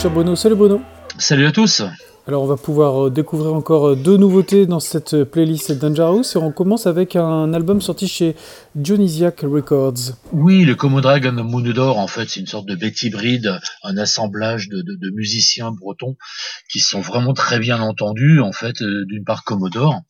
Cher 0.03 0.11
Bruno. 0.11 0.35
Salut 0.37 0.57
Bruno 0.57 0.81
Salut 1.19 1.47
à 1.47 1.53
tous 1.53 1.83
Alors 2.27 2.43
on 2.43 2.47
va 2.47 2.57
pouvoir 2.57 3.07
euh, 3.07 3.11
découvrir 3.11 3.55
encore 3.55 3.89
euh, 3.91 3.95
deux 3.97 4.17
nouveautés 4.17 4.67
dans 4.67 4.81
cette 4.81 5.15
euh, 5.15 5.25
playlist 5.25 5.73
Dangerous 5.73 6.23
et 6.35 6.39
on 6.39 6.51
commence 6.51 6.87
avec 6.87 7.17
un 7.17 7.53
album 7.53 7.81
sorti 7.81 8.09
chez 8.09 8.35
Dionysiac 8.75 9.41
Records. 9.43 10.15
Oui, 10.33 10.65
le 10.65 10.75
Como 10.75 11.01
Dragon 11.01 11.33
Moonodor, 11.33 11.99
en 11.99 12.07
fait, 12.07 12.29
c'est 12.29 12.41
une 12.41 12.47
sorte 12.47 12.67
de 12.67 12.75
bête 12.75 13.03
hybride, 13.03 13.59
un 13.85 13.97
assemblage 13.99 14.69
de, 14.69 14.79
de- 14.83 14.97
de 15.01 15.11
musiciens 15.11 15.71
bretons 15.71 16.17
qui 16.71 16.81
sont 16.81 17.01
vraiment 17.01 17.35
très 17.35 17.59
bien 17.59 17.81
entendus, 17.81 18.41
en 18.41 18.53
fait, 18.53 18.77
d'une 18.83 19.25
part 19.25 19.45
Commodore 19.45 20.01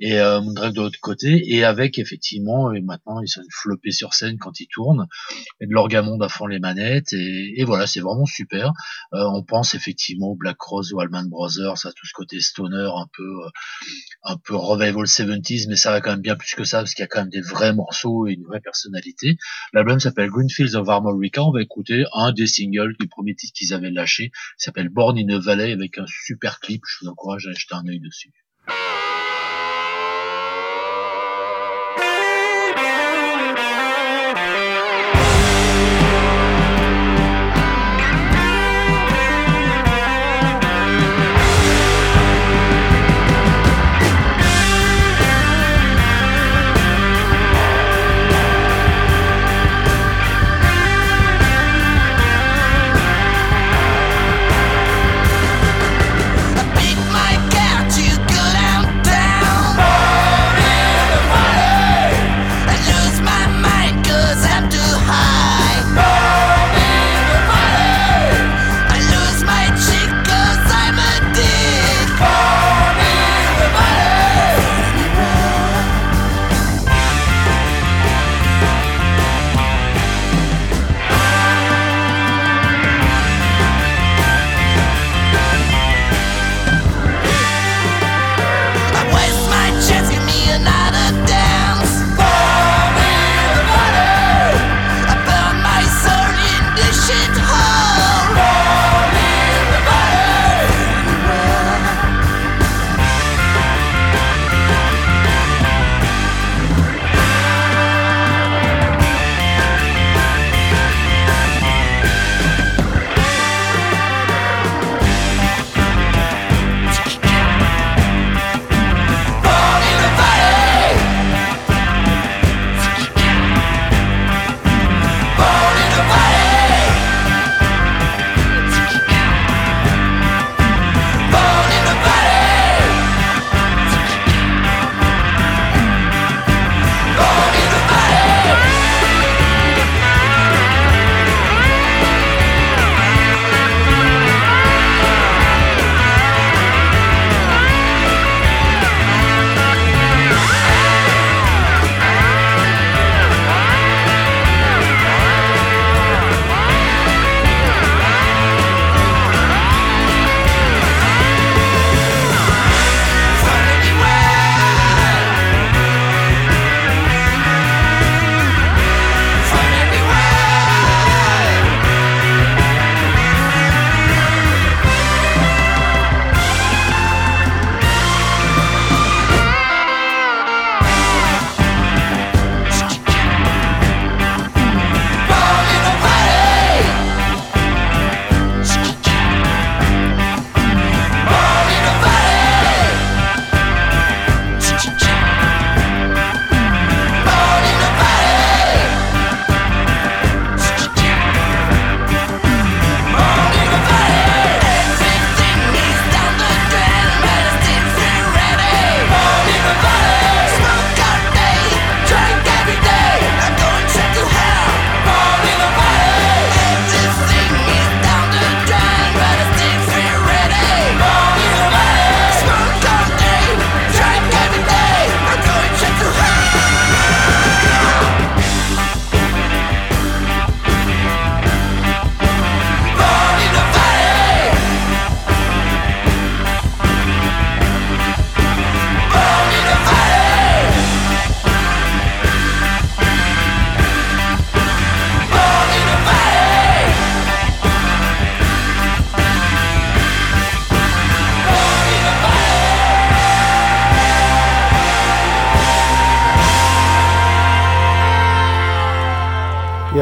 et 0.00 0.18
euh, 0.20 0.40
Moondrag 0.40 0.72
de 0.72 0.80
l'autre 0.80 1.00
côté, 1.00 1.42
et 1.54 1.64
avec 1.64 1.98
effectivement, 1.98 2.72
et 2.72 2.80
maintenant 2.80 3.20
ils 3.20 3.28
sont 3.28 3.42
floppés 3.50 3.90
sur 3.90 4.14
scène 4.14 4.38
quand 4.38 4.60
ils 4.60 4.68
tournent, 4.68 5.06
et 5.60 5.66
de 5.66 5.72
l'orgamonde 5.72 6.22
à 6.22 6.28
fond 6.28 6.46
les 6.46 6.58
manettes, 6.58 7.12
et, 7.12 7.60
et 7.60 7.64
voilà, 7.64 7.86
c'est 7.86 8.00
vraiment 8.00 8.26
super. 8.26 8.72
Euh, 9.12 9.24
on 9.34 9.42
pense 9.42 9.74
effectivement 9.74 10.28
au 10.28 10.36
Black 10.36 10.60
Rose 10.60 10.92
ou 10.92 11.00
Allman 11.00 11.28
Brothers, 11.28 11.86
à 11.86 11.92
tout 11.92 12.06
ce 12.06 12.12
côté 12.12 12.40
stoner 12.40 12.88
un 12.94 13.06
peu 13.16 13.22
euh, 13.22 13.50
un 14.24 14.36
peu 14.36 14.54
revival 14.54 15.04
70s, 15.04 15.68
mais 15.68 15.76
ça 15.76 15.90
va 15.90 16.00
quand 16.00 16.10
même 16.10 16.20
bien 16.20 16.36
plus 16.36 16.54
que 16.54 16.64
ça, 16.64 16.78
parce 16.78 16.94
qu'il 16.94 17.02
y 17.02 17.04
a 17.04 17.08
quand 17.08 17.20
même 17.20 17.30
des 17.30 17.40
vrais 17.40 17.72
morceaux 17.74 18.26
et 18.26 18.32
une 18.32 18.44
vraie 18.44 18.60
personnalité. 18.60 19.36
L'album 19.72 20.00
s'appelle 20.00 20.30
Greenfields 20.30 20.76
of 20.76 20.88
Armorica. 20.88 21.42
On 21.44 21.52
va 21.52 21.62
écouter 21.62 22.04
un 22.12 22.32
des 22.32 22.46
singles 22.46 22.96
du 22.98 23.08
premier 23.08 23.34
titre 23.34 23.52
qu'ils 23.56 23.74
avaient 23.74 23.90
lâché. 23.90 24.30
Il 24.34 24.62
s'appelle 24.62 24.88
Born 24.88 25.18
in 25.18 25.28
a 25.34 25.38
Valley 25.38 25.72
avec 25.72 25.98
un 25.98 26.06
super 26.06 26.60
clip. 26.60 26.82
Je 26.86 27.04
vous 27.04 27.10
encourage 27.10 27.46
à 27.46 27.52
jeter 27.52 27.74
un 27.74 27.86
œil 27.86 28.00
dessus. 28.00 28.32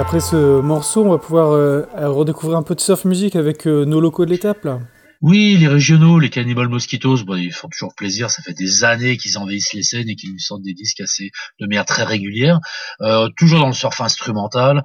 Après 0.06 0.20
ce 0.20 0.60
morceau, 0.60 1.04
on 1.04 1.10
va 1.10 1.18
pouvoir 1.18 1.50
euh, 1.50 1.84
redécouvrir 1.96 2.56
un 2.56 2.62
peu 2.62 2.76
de 2.76 2.80
surf 2.80 3.04
music 3.06 3.34
avec 3.34 3.66
euh, 3.66 3.84
nos 3.84 4.00
locaux 4.00 4.24
de 4.24 4.30
l'étape. 4.30 4.68
Oui, 5.20 5.56
les 5.58 5.66
régionaux, 5.66 6.20
les 6.20 6.30
Cannibal 6.30 6.68
Mosquitoes, 6.68 7.24
bon, 7.24 7.34
ils 7.34 7.52
font 7.52 7.68
toujours 7.68 7.92
plaisir. 7.96 8.30
Ça 8.30 8.40
fait 8.40 8.52
des 8.52 8.84
années 8.84 9.16
qu'ils 9.16 9.36
envahissent 9.36 9.72
les 9.72 9.82
scènes 9.82 10.08
et 10.08 10.14
qu'ils 10.14 10.30
nous 10.30 10.38
sortent 10.38 10.62
des 10.62 10.74
disques 10.74 11.00
assez 11.00 11.32
de 11.58 11.66
manière 11.66 11.86
très 11.86 12.04
régulière. 12.04 12.60
Euh, 13.00 13.28
toujours 13.36 13.58
dans 13.58 13.66
le 13.66 13.72
surf 13.72 14.00
instrumental. 14.00 14.84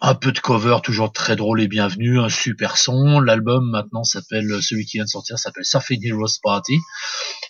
un 0.00 0.14
peu 0.14 0.32
de 0.32 0.38
cover, 0.38 0.78
toujours 0.82 1.12
très 1.12 1.36
drôle 1.36 1.60
et 1.60 1.68
bienvenu, 1.68 2.18
un 2.18 2.30
super 2.30 2.78
son. 2.78 3.20
L'album 3.20 3.68
maintenant 3.70 4.04
s'appelle, 4.04 4.62
celui 4.62 4.86
qui 4.86 4.96
vient 4.96 5.04
de 5.04 5.10
sortir 5.10 5.38
s'appelle 5.38 5.66
Surfing 5.66 6.00
Heroes 6.02 6.38
Party. 6.42 6.78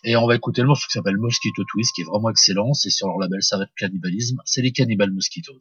Et 0.03 0.17
on 0.17 0.27
va 0.27 0.35
écouter 0.35 0.63
le 0.63 0.67
morceau 0.67 0.87
qui 0.89 0.95
s'appelle 0.95 1.19
Mosquito 1.19 1.63
Twist, 1.71 1.95
qui 1.95 2.01
est 2.01 2.05
vraiment 2.11 2.31
excellent. 2.31 2.75
C'est 2.75 2.91
sur 2.91 3.07
leur 3.07 3.19
label 3.19 3.45
Savage 3.45 3.69
Cannibalism. 3.77 4.39
C'est 4.45 4.63
les 4.63 4.73
Cannibal 4.73 5.13
Mosquitoes. 5.13 5.61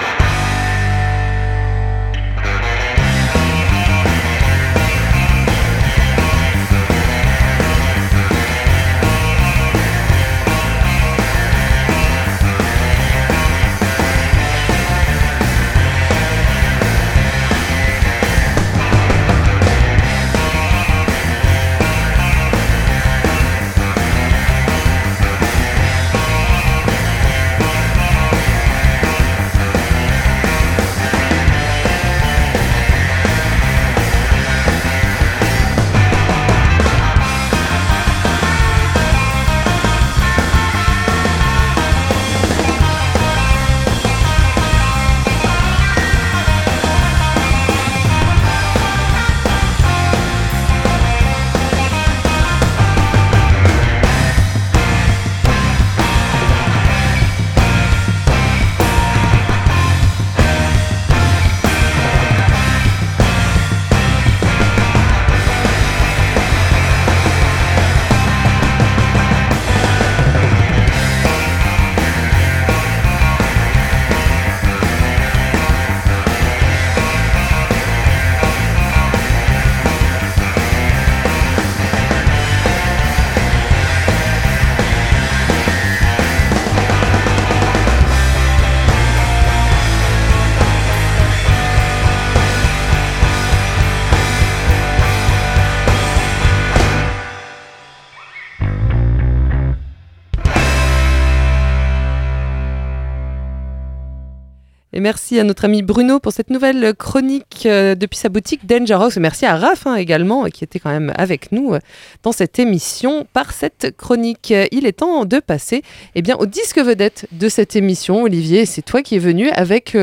Et 105.01 105.03
merci 105.03 105.39
à 105.39 105.43
notre 105.43 105.65
ami 105.65 105.81
Bruno 105.81 106.19
pour 106.19 106.31
cette 106.31 106.51
nouvelle 106.51 106.93
chronique 106.93 107.63
euh, 107.65 107.95
depuis 107.95 108.19
sa 108.19 108.29
boutique 108.29 108.67
Dangerous. 108.67 109.17
Et 109.17 109.19
merci 109.19 109.47
à 109.47 109.55
Raph 109.55 109.87
hein, 109.87 109.95
également, 109.95 110.43
qui 110.45 110.63
était 110.63 110.77
quand 110.77 110.91
même 110.91 111.11
avec 111.15 111.51
nous 111.51 111.73
euh, 111.73 111.79
dans 112.21 112.31
cette 112.31 112.59
émission 112.59 113.25
par 113.33 113.51
cette 113.51 113.97
chronique. 113.97 114.51
Euh, 114.51 114.67
Il 114.71 114.85
est 114.85 114.91
temps 114.91 115.25
de 115.25 115.39
passer 115.39 115.81
eh 116.13 116.21
bien, 116.21 116.35
au 116.35 116.45
disque 116.45 116.77
vedette 116.77 117.25
de 117.31 117.49
cette 117.49 117.75
émission. 117.75 118.21
Olivier, 118.21 118.67
c'est 118.67 118.83
toi 118.83 119.01
qui 119.01 119.15
es 119.15 119.19
venu 119.19 119.49
avec 119.49 119.97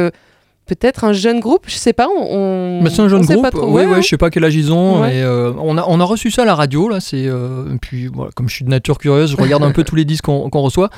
peut-être 0.68 1.04
un 1.04 1.12
jeune 1.12 1.38
groupe, 1.38 1.66
je 1.68 1.76
sais 1.76 1.92
pas. 1.92 2.08
On, 2.08 2.80
Mais 2.82 2.90
c'est 2.90 3.02
un 3.02 3.08
jeune 3.08 3.24
groupe, 3.24 3.42
pas 3.42 3.52
trop. 3.52 3.66
ouais, 3.66 3.86
Ouais, 3.86 3.94
ouais, 3.94 4.02
je 4.02 4.08
sais 4.08 4.18
pas 4.18 4.30
quel 4.30 4.44
âge 4.44 4.56
ils 4.56 4.72
ont. 4.72 5.04
Et, 5.04 5.22
euh, 5.22 5.52
on, 5.60 5.78
a, 5.78 5.84
on 5.86 6.00
a 6.00 6.04
reçu 6.04 6.32
ça 6.32 6.42
à 6.42 6.44
la 6.44 6.56
radio, 6.56 6.88
là. 6.88 6.98
C'est, 6.98 7.26
euh, 7.26 7.76
puis, 7.80 8.08
voilà, 8.08 8.32
comme 8.34 8.48
je 8.48 8.54
suis 8.54 8.64
de 8.64 8.70
nature 8.70 8.98
curieuse, 8.98 9.30
je 9.30 9.36
regarde 9.36 9.62
un 9.62 9.70
peu 9.70 9.84
tous 9.84 9.94
les 9.94 10.04
disques 10.04 10.24
qu'on 10.24 10.50
qu'on 10.50 10.60
reçoit. 10.62 10.90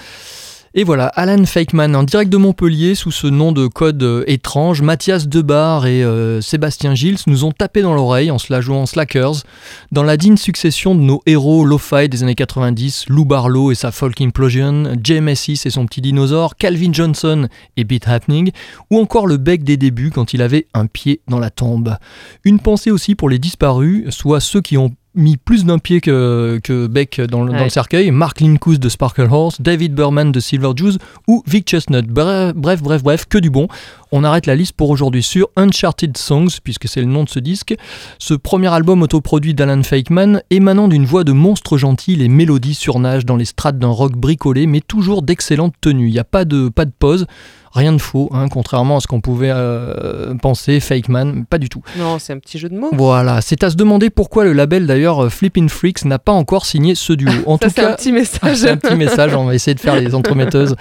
Et 0.73 0.85
voilà, 0.85 1.09
Alan 1.09 1.45
Fakeman, 1.47 1.97
en 1.97 2.05
direct 2.05 2.31
de 2.31 2.37
Montpellier, 2.37 2.95
sous 2.95 3.11
ce 3.11 3.27
nom 3.27 3.51
de 3.51 3.67
code 3.67 4.01
euh, 4.05 4.23
étrange, 4.29 4.83
Mathias 4.83 5.27
Debar 5.27 5.85
et 5.89 6.05
euh, 6.05 6.41
Sébastien 6.41 6.95
Gilles 6.95 7.17
nous 7.27 7.43
ont 7.45 7.51
tapé 7.51 7.83
dans 7.83 7.93
l'oreille 7.93 8.31
en 8.31 8.39
se 8.39 8.53
la 8.53 8.61
jouant 8.61 8.87
Slackers, 8.87 9.43
dans 9.91 10.05
la 10.05 10.17
digne 10.17 10.37
succession 10.37 10.95
de 10.95 11.01
nos 11.01 11.23
héros 11.27 11.65
lo-fi 11.65 12.09
des 12.09 12.23
années 12.23 12.37
90, 12.37 13.07
Lou 13.09 13.25
Barlow 13.25 13.73
et 13.73 13.75
sa 13.75 13.91
Folk 13.91 14.21
Implosion, 14.21 14.97
Jay 15.03 15.21
Messis 15.21 15.61
et 15.65 15.71
son 15.71 15.87
petit 15.87 16.03
dinosaure, 16.03 16.55
Calvin 16.55 16.93
Johnson 16.93 17.49
et 17.77 17.83
Beat 17.83 18.07
Happening, 18.07 18.53
ou 18.93 19.01
encore 19.01 19.27
le 19.27 19.39
bec 19.39 19.65
des 19.65 19.77
débuts 19.77 20.13
quand 20.13 20.35
il 20.35 20.41
avait 20.41 20.69
un 20.73 20.87
pied 20.87 21.21
dans 21.27 21.41
la 21.41 21.51
tombe. 21.51 21.97
Une 22.45 22.61
pensée 22.61 22.93
aussi 22.93 23.17
pour 23.17 23.29
les 23.29 23.41
disparus, 23.41 24.09
soit 24.11 24.39
ceux 24.39 24.61
qui 24.61 24.79
ont 24.79 24.95
mis 25.15 25.37
plus 25.37 25.65
d'un 25.65 25.79
pied 25.79 26.01
que, 26.01 26.61
que 26.63 26.87
bec 26.87 27.21
dans, 27.21 27.43
le- 27.43 27.53
dans 27.53 27.65
le 27.65 27.71
cercueil, 27.71 28.11
Mark 28.13 28.41
Lincous 28.41 28.79
de 28.79 28.89
Sparkle 28.89 29.27
Horse, 29.31 29.61
David 29.61 29.95
Berman 29.95 30.31
de 30.31 30.39
Silver 30.41 30.71
Jews 30.77 30.93
ou 31.27 31.43
Vic 31.47 31.69
Chestnut. 31.69 32.07
Bref, 32.07 32.55
bref, 32.55 32.81
bref, 32.83 33.03
bref, 33.03 33.25
que 33.29 33.39
du 33.39 33.51
bon. 33.51 33.67
On 34.13 34.23
arrête 34.25 34.47
la 34.47 34.55
liste 34.55 34.73
pour 34.75 34.91
aujourd'hui 34.91 35.23
sur 35.23 35.49
Uncharted 35.57 36.17
Songs, 36.17 36.59
puisque 36.63 36.89
c'est 36.89 37.01
le 37.01 37.07
nom 37.07 37.25
de 37.25 37.29
ce 37.29 37.39
disque. 37.41 37.75
Ce 38.19 38.35
premier 38.35 38.69
album 38.69 39.03
autoproduit 39.03 39.55
d'Alan 39.55 39.83
Fakeman, 39.83 40.43
émanant 40.51 40.89
d'une 40.89 41.05
voix 41.07 41.25
de 41.25 41.33
monstre 41.33 41.77
gentil, 41.77 42.15
les 42.17 42.29
mélodies 42.29 42.75
surnagent 42.75 43.27
dans 43.27 43.37
les 43.37 43.45
strates 43.45 43.79
d'un 43.79 43.89
rock 43.89 44.13
bricolé, 44.17 44.67
mais 44.67 44.81
toujours 44.81 45.23
d'excellente 45.23 45.75
tenue. 45.81 46.09
Il 46.09 46.13
n'y 46.13 46.19
a 46.19 46.25
pas 46.25 46.45
de, 46.45 46.69
pas 46.69 46.85
de 46.85 46.93
pause, 46.97 47.27
rien 47.73 47.93
de 47.93 47.99
faux, 48.01 48.29
hein, 48.33 48.49
contrairement 48.49 48.97
à 48.97 49.01
ce 49.01 49.07
qu'on 49.07 49.21
pouvait 49.21 49.51
euh, 49.53 50.35
penser, 50.35 50.81
Fakeman, 50.81 51.45
pas 51.47 51.59
du 51.59 51.69
tout. 51.69 51.83
Non, 51.99 52.19
c'est 52.19 52.33
un 52.33 52.39
petit 52.39 52.59
jeu 52.59 52.69
de 52.69 52.77
mots. 52.77 52.91
Voilà, 52.93 53.41
c'est 53.41 53.63
à 53.65 53.71
se 53.71 53.77
demander 53.77 54.11
pourquoi 54.11 54.45
le 54.45 54.53
label 54.53 54.87
d'ailleurs 54.87 55.25
euh, 55.25 55.29
Flippin' 55.29 55.69
Freaks 55.69 56.05
n'a 56.05 56.19
pas 56.19 56.33
encore 56.33 56.67
signé 56.67 56.95
ce 56.95 57.13
duo. 57.13 57.31
En 57.47 57.59
Ça, 57.59 57.67
tout 57.67 57.73
c'est 57.77 57.83
cas, 57.83 57.93
un 57.93 57.97
petit 57.97 58.13
message. 58.13 58.57
c'est 58.57 58.71
un 58.71 58.77
petit 58.77 58.95
message, 58.97 59.35
on 59.35 59.45
va 59.45 59.55
essayer 59.55 59.75
de 59.75 59.81
faire 59.81 59.97
les 59.97 60.15
entremetteuses. 60.17 60.75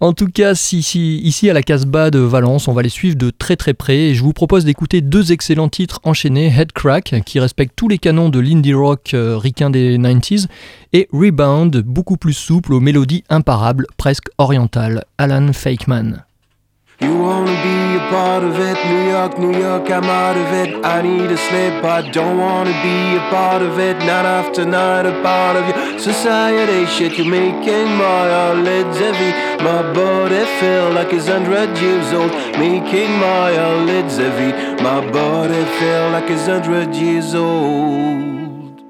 En 0.00 0.12
tout 0.12 0.28
cas, 0.28 0.54
si, 0.54 0.82
si- 0.82 1.18
ici 1.18 1.48
à 1.50 1.52
la 1.52 1.62
Casbah 1.62 2.10
de 2.10 2.18
Valence, 2.18 2.68
on 2.68 2.72
va 2.72 2.82
les 2.82 2.88
suivre 2.88 3.16
de 3.16 3.30
très 3.30 3.56
très 3.56 3.74
près 3.74 3.96
et 3.98 4.14
je 4.14 4.22
vous 4.22 4.32
propose 4.32 4.64
d'écouter 4.64 5.00
deux 5.00 5.32
excellents 5.32 5.68
titres 5.68 6.00
enchaînés, 6.04 6.52
Headcrack, 6.56 7.22
qui 7.24 7.40
respecte 7.40 7.74
tous 7.76 7.88
les 7.88 7.98
canons 7.98 8.28
de 8.28 8.38
l'indie 8.40 8.74
rock 8.74 9.12
euh, 9.14 9.36
ricain 9.36 9.70
des 9.70 9.98
90s, 9.98 10.46
et 10.92 11.08
Rebound, 11.12 11.76
beaucoup 11.78 12.16
plus 12.16 12.32
souple 12.34 12.72
aux 12.72 12.80
mélodies 12.80 13.24
imparables, 13.28 13.86
presque 13.96 14.26
orientales. 14.38 15.04
Alan 15.18 15.52
Fakeman. 15.52 16.13
You 17.00 17.18
wanna 17.18 17.50
be 17.62 17.96
a 17.96 18.08
part 18.08 18.44
of 18.44 18.56
it, 18.56 18.78
New 18.86 19.10
York, 19.10 19.36
New 19.38 19.58
York, 19.58 19.90
I'm 19.90 20.04
out 20.04 20.36
of 20.36 20.52
it. 20.52 20.84
I 20.84 21.02
need 21.02 21.28
a 21.28 21.36
slip, 21.36 21.82
I 21.82 22.08
don't 22.12 22.38
wanna 22.38 22.70
be 22.70 23.16
a 23.16 23.20
part 23.30 23.62
of 23.62 23.80
it. 23.80 23.96
Night 23.98 24.24
after 24.24 24.64
night, 24.64 25.04
a 25.04 25.20
part 25.20 25.56
of 25.56 25.64
your 25.68 25.98
society 25.98 26.86
shit. 26.86 27.18
You're 27.18 27.26
making 27.26 27.88
my 27.96 28.22
eyelids 28.44 28.96
heavy, 28.98 29.32
my 29.64 29.82
body 29.92 30.44
feel 30.60 30.92
like 30.92 31.12
it's 31.12 31.26
hundred 31.26 31.76
years 31.78 32.12
old. 32.12 32.30
Making 32.58 33.10
my 33.18 33.50
eyelids 33.66 34.16
heavy, 34.16 34.52
my 34.80 35.00
body 35.10 35.64
feel 35.78 36.10
like 36.10 36.30
it's 36.30 36.46
hundred 36.46 36.94
years 36.94 37.34
old. 37.34 38.80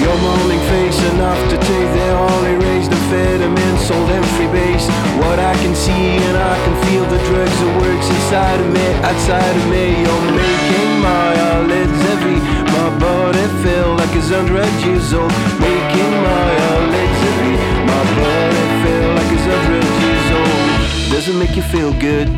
Your 0.00 0.16
molding 0.24 0.64
face 0.72 1.00
enough 1.12 1.42
to 1.50 1.56
take 1.58 1.90
their 1.98 2.16
only 2.16 2.54
raised 2.64 2.93
amphetamine 3.04 3.78
sold 3.78 4.10
in 4.10 4.22
free 4.34 4.46
base. 4.46 4.86
What 5.20 5.38
I 5.38 5.54
can 5.62 5.74
see 5.74 6.16
and 6.26 6.36
I 6.36 6.56
can 6.64 6.74
feel 6.86 7.04
the 7.04 7.18
drugs 7.28 7.58
that 7.60 7.72
works 7.80 8.08
inside 8.08 8.60
of 8.60 8.68
me, 8.72 8.86
outside 9.04 9.56
of 9.56 9.66
me. 9.68 10.02
You're 10.02 10.26
making 10.32 10.92
my 11.00 11.28
eyelids 11.48 11.98
heavy, 12.08 12.38
my 12.72 12.88
body 12.98 13.46
feel 13.62 13.94
like 13.96 14.12
it's 14.16 14.30
hundred 14.30 14.72
years 14.84 15.12
old. 15.12 15.32
Making 15.60 16.12
my 16.28 16.46
eyelids 16.70 17.18
heavy, 17.24 17.54
my 17.90 18.02
body 18.18 18.64
feel 18.82 19.08
like 19.18 19.30
it's 19.36 19.46
hundred 19.52 19.86
years 20.04 20.28
old. 20.38 21.12
Does 21.12 21.28
it 21.28 21.36
make 21.36 21.56
you 21.56 21.62
feel 21.62 21.92
good? 22.00 22.28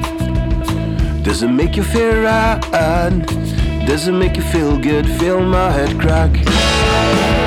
Does 1.22 1.42
it 1.42 1.48
make 1.48 1.76
you 1.76 1.82
feel 1.82 2.22
right? 2.22 2.60
Does 3.86 4.08
it 4.08 4.12
make 4.12 4.36
you 4.36 4.42
feel 4.42 4.76
good? 4.78 5.06
Feel 5.20 5.40
my 5.40 5.70
head 5.70 5.98
crack. 6.00 7.45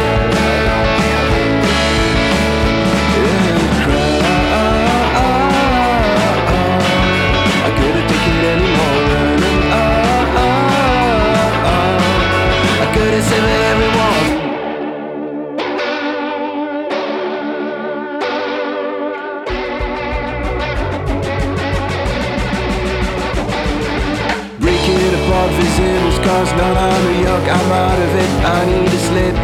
Fast 25.57 26.21
cars, 26.23 26.51
not 26.53 26.75
out 26.77 27.03
of 27.09 27.15
York, 27.19 27.45
I'm 27.47 27.71
out 27.71 27.99
of 27.99 28.11
it. 28.23 28.31
I 28.45 28.59
need 28.65 28.91
a 28.91 29.01
slip. 29.09 29.35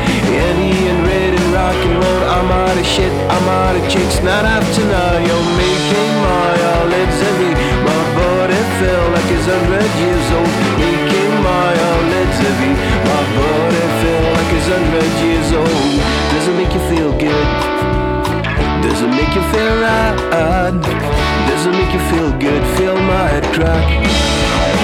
Annie 0.46 0.90
and 0.90 1.00
red 1.08 1.34
and 1.34 1.48
rock 1.54 1.76
and 1.76 1.96
roll. 2.04 2.24
I'm 2.36 2.50
out 2.52 2.78
of 2.78 2.86
shit, 2.86 3.12
I'm 3.30 3.48
out 3.48 3.76
of 3.76 3.84
chicks. 3.90 4.22
Not 4.22 4.46
after 4.46 4.84
now, 4.86 5.18
you're 5.28 5.50
making 5.58 6.12
my 6.22 6.52
eyelids 6.74 7.18
heavy. 7.26 7.54
My 7.86 8.04
body 8.18 8.60
feel 8.80 9.06
like 9.16 9.30
it's 9.36 9.48
a 9.48 9.56
hundred 9.56 9.92
years 10.04 10.28
old. 10.38 10.52
Making 10.78 11.34
my 11.44 11.70
eyelids 11.90 12.38
heavy. 12.44 12.74
My 13.10 13.24
body 13.38 13.84
feel 14.02 14.26
like 14.36 14.52
it's 14.58 14.68
a 14.70 14.78
hundred 14.78 15.14
years 15.26 15.50
old. 15.54 15.90
Does 16.34 16.46
it 16.50 16.56
make 16.60 16.74
you 16.74 16.84
feel 16.92 17.12
good? 17.18 17.48
Does 18.84 19.02
it 19.02 19.10
make 19.10 19.34
you 19.34 19.44
feel 19.54 19.74
right? 19.82 20.16
Does 21.48 21.66
it 21.66 21.72
make 21.72 21.92
you 21.94 22.04
feel 22.12 22.32
good? 22.38 22.62
Feel 22.78 22.96
my 22.96 23.26
head 23.34 23.46
crack. 23.56 24.75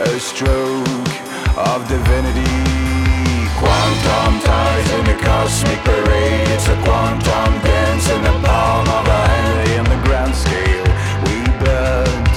A 0.00 0.18
stroke 0.18 1.12
of 1.56 1.86
divinity. 1.86 2.56
Quantum 3.60 4.40
ties 4.40 4.90
in 4.96 5.04
the 5.04 5.18
cosmic 5.22 5.78
parade. 5.84 6.48
It's 6.56 6.68
a 6.68 6.76
quantum 6.82 7.52
dance 7.60 8.08
in 8.08 8.22
the 8.22 8.32
palm 8.40 8.88
of 8.88 9.04
our 9.06 9.28
hand. 9.28 9.70
In 9.76 9.84
the 9.84 10.00
grand 10.08 10.34
scale, 10.34 10.88
we 11.28 11.44
burnt. 11.60 12.32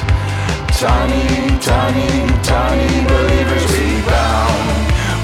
Tiny, 0.76 1.24
tiny, 1.64 2.12
tiny 2.44 2.92
believers 3.08 3.64
rebound. 3.72 4.68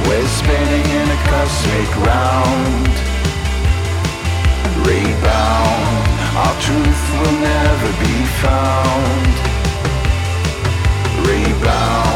We're 0.07 0.27
spinning 0.39 0.87
in 0.95 1.07
a 1.11 1.19
cosmic 1.27 1.91
round. 2.07 2.87
Rebound. 4.87 5.91
Our 6.39 6.55
truth 6.63 7.03
will 7.19 7.37
never 7.43 7.89
be 7.99 8.15
found. 8.39 9.27
Rebound 11.27 12.08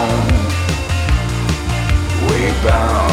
bound. 2.52 3.13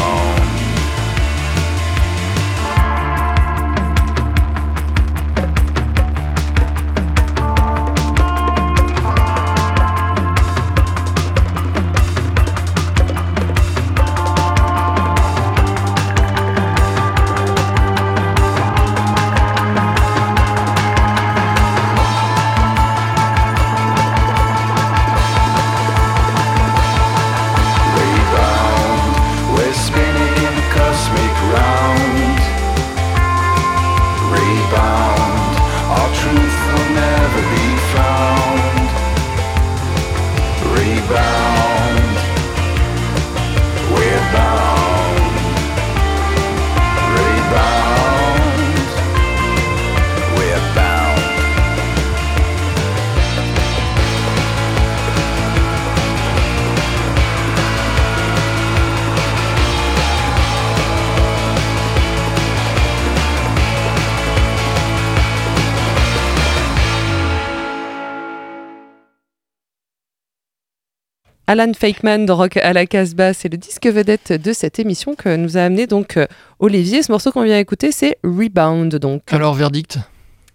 Alan 71.51 71.73
Fakeman 71.77 72.25
de 72.25 72.31
Rock 72.31 72.55
à 72.55 72.71
la 72.71 72.85
Casbah, 72.85 73.33
c'est 73.33 73.51
le 73.51 73.57
disque 73.57 73.85
vedette 73.85 74.31
de 74.41 74.53
cette 74.53 74.79
émission 74.79 75.15
que 75.15 75.35
nous 75.35 75.57
a 75.57 75.63
amené 75.63 75.85
donc 75.85 76.15
euh, 76.15 76.25
Olivier. 76.59 77.03
Ce 77.03 77.11
morceau 77.11 77.33
qu'on 77.33 77.43
vient 77.43 77.57
d'écouter, 77.57 77.91
c'est 77.91 78.17
Rebound 78.23 78.95
donc. 78.95 79.23
Alors, 79.31 79.53
verdict 79.53 79.99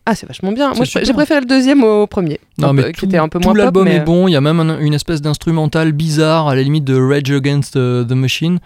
Ah, 0.07 0.15
c'est 0.15 0.27
vachement 0.27 0.53
bien. 0.53 0.73
Moi, 0.73 0.87
j'ai 0.87 1.13
préféré 1.13 1.41
le 1.41 1.47
deuxième 1.47 1.85
au 1.85 2.07
premier. 2.07 2.41
Non, 2.57 2.73
mais 2.73 2.85
peu- 2.85 2.93
tout, 2.93 3.01
qui 3.01 3.05
était 3.05 3.19
un 3.19 3.29
peu 3.29 3.39
tout 3.41 3.45
moins 3.49 3.53
pop, 3.53 3.59
l'album 3.65 3.85
mais- 3.85 3.97
est 3.97 4.01
bon. 4.01 4.27
Il 4.27 4.33
y 4.33 4.37
a 4.37 4.41
même 4.41 4.59
un- 4.59 4.79
une 4.79 4.95
espèce 4.95 5.21
d'instrumental 5.21 5.93
bizarre, 5.93 6.49
à 6.49 6.55
la 6.55 6.63
limite 6.63 6.85
de 6.85 6.99
Rage 6.99 7.31
Against 7.31 7.77
euh, 7.77 8.03
the 8.03 8.13
Machine. 8.13 8.59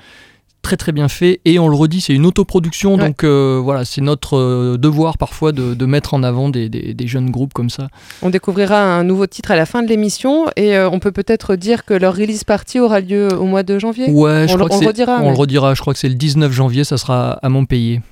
Très 0.62 0.76
très 0.76 0.92
bien 0.92 1.08
fait. 1.08 1.40
Et 1.46 1.58
on 1.58 1.68
le 1.68 1.74
redit, 1.74 2.00
c'est 2.02 2.12
une 2.14 2.26
autoproduction. 2.26 2.94
Ouais. 2.96 3.08
Donc 3.08 3.24
euh, 3.24 3.58
voilà, 3.62 3.84
c'est 3.86 4.02
notre 4.02 4.36
euh, 4.36 4.76
devoir 4.76 5.16
parfois 5.16 5.52
de, 5.52 5.72
de 5.74 5.86
mettre 5.86 6.12
en 6.14 6.22
avant 6.22 6.48
des, 6.50 6.68
des- 6.68 6.92
des 6.94 7.06
jeunes 7.06 7.30
groupes 7.30 7.54
comme 7.54 7.70
ça. 7.70 7.88
On 8.22 8.28
découvrira 8.30 8.82
un 8.82 9.02
nouveau 9.02 9.26
titre 9.26 9.50
à 9.52 9.56
la 9.56 9.64
fin 9.66 9.82
de 9.82 9.88
l'émission 9.88 10.46
et 10.56 10.76
euh, 10.76 10.90
on 10.90 10.98
peut 10.98 11.12
peut-être 11.12 11.56
dire 11.56 11.84
que 11.86 11.94
leur 11.94 12.14
release 12.14 12.44
party 12.44 12.78
aura 12.78 13.00
lieu 13.00 13.28
au 13.34 13.44
mois 13.46 13.62
de 13.62 13.78
janvier. 13.78 14.11
Ouais, 14.11 14.46
je 14.48 14.52
on, 14.54 14.56
crois 14.56 14.64
le- 14.64 14.68
que 14.68 14.74
on 14.74 14.78
c'est- 14.78 14.84
le 14.84 14.88
redira. 14.90 15.18
On 15.22 15.30
le 15.30 15.36
redira, 15.36 15.74
je 15.74 15.80
crois 15.80 15.94
que 15.94 15.98
c'est 15.98 16.08
le 16.11 16.14
19 16.14 16.52
janvier, 16.52 16.84
ça 16.84 16.98
sera 16.98 17.32
à 17.42 17.48
Montpellier. 17.48 18.02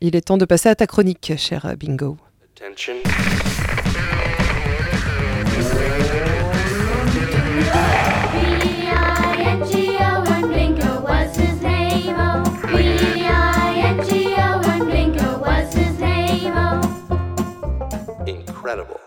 Il 0.00 0.16
est 0.16 0.22
temps 0.22 0.38
de 0.38 0.44
passer 0.46 0.68
à 0.70 0.74
ta 0.74 0.86
chronique, 0.86 1.32
cher 1.36 1.74
Bingo. 1.78 2.16
Attention. 2.60 2.94
Incredible. 18.64 19.03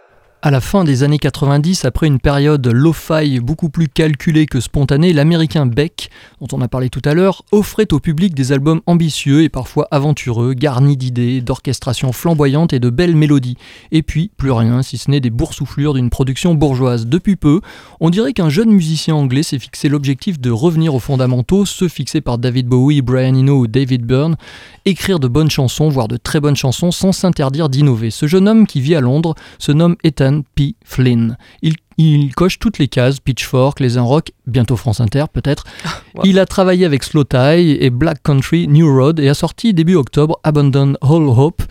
À 0.47 0.49
la 0.49 0.61
fin 0.61 0.85
des 0.85 1.03
années 1.03 1.19
90, 1.19 1.83
après 1.83 2.07
une 2.07 2.21
période 2.21 2.65
lo-fi 2.67 3.41
beaucoup 3.41 3.67
plus 3.67 3.89
calculée 3.89 4.45
que 4.45 4.61
spontanée, 4.61 5.11
l'américain 5.11 5.65
Beck, 5.65 6.09
dont 6.39 6.47
on 6.53 6.61
a 6.61 6.69
parlé 6.69 6.89
tout 6.89 7.01
à 7.03 7.13
l'heure, 7.13 7.43
offrait 7.51 7.91
au 7.91 7.99
public 7.99 8.33
des 8.33 8.53
albums 8.53 8.79
ambitieux 8.85 9.43
et 9.43 9.49
parfois 9.49 9.89
aventureux, 9.91 10.53
garnis 10.53 10.95
d'idées, 10.95 11.41
d'orchestrations 11.41 12.13
flamboyantes 12.13 12.71
et 12.71 12.79
de 12.79 12.89
belles 12.89 13.17
mélodies. 13.17 13.57
Et 13.91 14.03
puis, 14.03 14.31
plus 14.37 14.51
rien, 14.51 14.83
si 14.83 14.97
ce 14.97 15.11
n'est 15.11 15.19
des 15.19 15.31
boursouflures 15.31 15.95
d'une 15.95 16.09
production 16.09 16.53
bourgeoise. 16.53 17.07
Depuis 17.07 17.35
peu, 17.35 17.59
on 17.99 18.09
dirait 18.09 18.31
qu'un 18.31 18.47
jeune 18.47 18.71
musicien 18.71 19.15
anglais 19.15 19.43
s'est 19.43 19.59
fixé 19.59 19.89
l'objectif 19.89 20.39
de 20.39 20.49
revenir 20.49 20.95
aux 20.95 20.99
fondamentaux, 20.99 21.65
ceux 21.65 21.89
fixés 21.89 22.21
par 22.21 22.37
David 22.37 22.67
Bowie, 22.67 23.01
Brian 23.01 23.35
Eno 23.35 23.59
ou 23.59 23.67
David 23.67 24.05
Byrne, 24.05 24.37
écrire 24.85 25.19
de 25.19 25.27
bonnes 25.27 25.51
chansons, 25.51 25.89
voire 25.89 26.07
de 26.07 26.15
très 26.15 26.39
bonnes 26.39 26.55
chansons, 26.55 26.91
sans 26.91 27.11
s'interdire 27.11 27.67
d'innover. 27.67 28.11
Ce 28.11 28.27
jeune 28.27 28.47
homme 28.47 28.65
qui 28.65 28.79
vit 28.79 28.95
à 28.95 29.01
Londres 29.01 29.35
se 29.59 29.73
nomme 29.73 29.97
Ethan 30.05 30.36
P. 30.55 30.75
Flynn. 30.83 31.38
Il, 31.61 31.75
il 31.97 32.33
coche 32.35 32.59
toutes 32.59 32.77
les 32.77 32.88
cases, 32.88 33.19
Pitchfork, 33.19 33.79
Les 33.79 33.97
Un 33.97 34.03
Rock, 34.03 34.31
bientôt 34.45 34.75
France 34.75 35.01
Inter 35.01 35.25
peut-être. 35.31 35.63
Wow. 36.15 36.23
Il 36.25 36.39
a 36.39 36.47
travaillé 36.47 36.83
avec 36.83 37.03
Slow 37.03 37.25
Tie 37.25 37.77
et 37.79 37.91
Black 37.91 38.23
Country 38.23 38.67
New 38.67 38.91
Road 38.91 39.19
et 39.19 39.29
a 39.29 39.35
sorti 39.35 39.75
début 39.75 39.93
octobre 39.93 40.39
Abandon 40.43 40.95
All 41.01 41.27
Hope, 41.27 41.61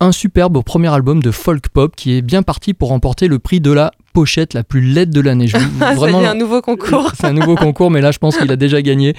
un 0.00 0.10
superbe 0.10 0.60
premier 0.64 0.88
album 0.88 1.22
de 1.22 1.30
folk 1.30 1.68
pop 1.68 1.94
qui 1.94 2.14
est 2.14 2.22
bien 2.22 2.42
parti 2.42 2.74
pour 2.74 2.88
remporter 2.88 3.28
le 3.28 3.38
prix 3.38 3.60
de 3.60 3.70
la 3.70 3.92
pochette 4.14 4.54
la 4.54 4.62
plus 4.64 4.80
laide 4.80 5.10
de 5.10 5.20
l'année. 5.20 5.46
Je- 5.48 5.58
Ah, 5.82 5.92
Vraiment, 5.94 6.20
un 6.24 6.34
nouveau 6.34 6.62
concours. 6.62 7.12
c'est 7.14 7.26
un 7.26 7.32
nouveau 7.34 7.56
concours, 7.56 7.90
mais 7.90 8.00
là, 8.00 8.10
je 8.12 8.18
pense 8.18 8.38
qu'il 8.38 8.50
a 8.50 8.56
déjà 8.56 8.80
gagné. 8.80 9.14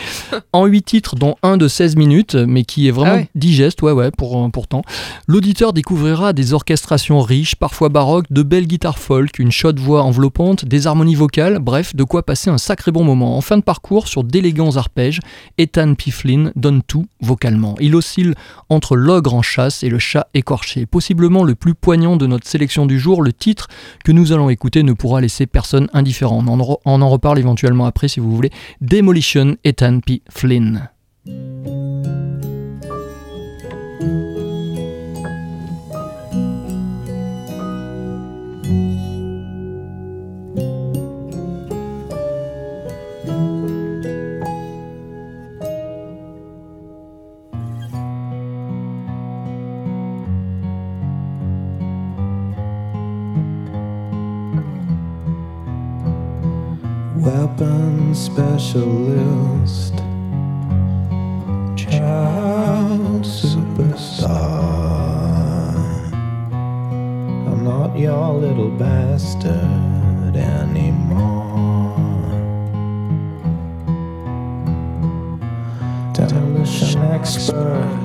En 0.54 0.66
8 0.66 0.82
titres, 0.84 1.16
dont 1.16 1.36
un 1.44 1.58
de 1.58 1.68
16 1.68 1.96
minutes, 1.98 2.34
mais 2.36 2.64
qui 2.64 2.88
est 2.88 2.92
vraiment 2.92 3.12
Ah 3.14 3.18
ouais. 3.18 3.30
digeste, 3.36 3.82
ouais, 3.84 3.92
ouais, 3.92 4.10
pour, 4.10 4.50
pourtant. 4.52 4.82
L'auditeur 5.28 5.74
découvrira 5.74 6.34
des 6.34 6.54
orchestrations 6.54 7.22
riches, 7.22 7.56
parfois 7.56 7.90
baroques, 7.90 8.26
de 8.32 8.42
belles 8.42 8.66
guitares 8.68 8.98
folk, 8.98 9.38
une 9.38 9.52
chaude 9.52 9.80
voix 9.80 10.02
enveloppante, 10.04 10.66
des 10.66 10.88
harmonies 10.88 11.16
vocales, 11.16 11.60
bref, 11.60 11.96
de 11.96 12.04
quoi 12.04 12.24
passer 12.26 12.50
un 12.50 12.58
sacré 12.58 12.92
bon 12.92 13.04
moment. 13.04 13.38
En 13.38 13.42
fin 13.42 13.58
de 13.58 13.64
parcours, 13.64 14.08
sur 14.08 14.24
d'élégants 14.24 14.78
arpèges, 14.78 15.20
Ethan 15.58 15.94
Pifflin 15.96 16.52
donne 16.56 16.82
tout 16.82 17.06
vocalement. 17.22 17.76
Il 17.82 17.96
oscille 17.96 18.34
entre 18.70 18.96
l'ogre 18.96 19.34
en 19.36 19.42
chasse 19.42 19.84
et 19.84 19.90
le 19.90 20.00
chat 20.00 20.28
écorché. 20.34 20.86
Possiblement 20.86 21.44
le 21.44 21.54
plus 21.56 21.76
poignant 21.76 22.16
de 22.16 22.26
notre 22.28 22.48
sélection 22.48 22.86
du 22.86 22.98
jour, 22.98 23.22
le 23.22 23.34
titre 23.34 23.68
que 24.06 24.12
nous 24.14 24.32
allons 24.32 24.50
écouter 24.50 24.84
ne 24.86 24.94
pourra 24.94 25.22
laisser 25.22 25.46
personne 25.46 25.90
indifférent. 25.94 26.44
On 26.48 27.02
en, 27.02 27.10
reparle 27.10 27.40
éventuellement 27.40 27.86
après 27.86 28.08
si 28.08 28.20
vous 28.20 28.36
voulez. 28.36 28.52
Demolition 28.82 29.58
Ethan 29.64 30.00
P. 30.00 30.22
Flynn. 30.30 30.90
Weapon 57.26 58.14
specialist, 58.14 59.96
child 61.76 63.24
superstar. 63.26 64.30
I'm 67.48 67.64
not 67.64 67.98
your 67.98 68.32
little 68.32 68.70
bastard 68.70 70.36
anymore. 70.36 71.96
Demolition 76.14 77.02
expert, 77.06 78.04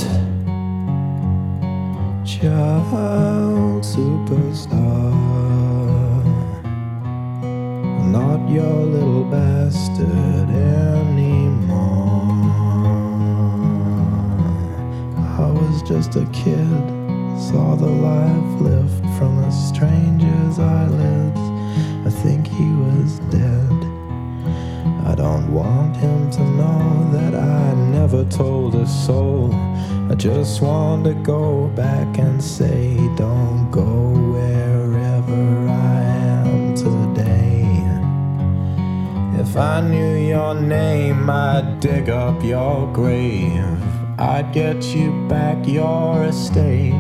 child 2.24 3.84
superstar. 3.84 5.69
Not 8.10 8.50
your 8.50 8.64
little 8.96 9.22
bastard 9.22 10.50
anymore. 10.50 11.76
I 15.38 15.48
was 15.52 15.80
just 15.82 16.16
a 16.16 16.26
kid, 16.32 16.80
saw 17.38 17.76
the 17.76 17.86
life 17.86 18.60
lift 18.60 19.04
from 19.16 19.38
a 19.38 19.52
stranger's 19.52 20.58
eyelids. 20.58 21.40
I 22.04 22.10
think 22.22 22.48
he 22.48 22.68
was 22.72 23.20
dead. 23.30 23.78
I 25.06 25.14
don't 25.14 25.54
want 25.54 25.96
him 25.96 26.30
to 26.32 26.42
know 26.42 27.10
that 27.12 27.36
I 27.36 27.74
never 27.92 28.24
told 28.24 28.74
a 28.74 28.88
soul. 28.88 29.54
I 30.10 30.16
just 30.16 30.60
want 30.60 31.04
to 31.04 31.14
go 31.14 31.68
back 31.76 32.18
and 32.18 32.42
say, 32.42 32.96
don't 33.14 33.70
go 33.70 33.84
wherever 34.32 34.79
If 39.50 39.56
I 39.56 39.80
knew 39.80 40.14
your 40.14 40.54
name, 40.54 41.28
I'd 41.28 41.80
dig 41.80 42.08
up 42.08 42.40
your 42.44 42.86
grave. 42.92 43.82
I'd 44.16 44.52
get 44.52 44.80
you 44.94 45.10
back 45.28 45.66
your 45.66 46.22
estate. 46.22 46.94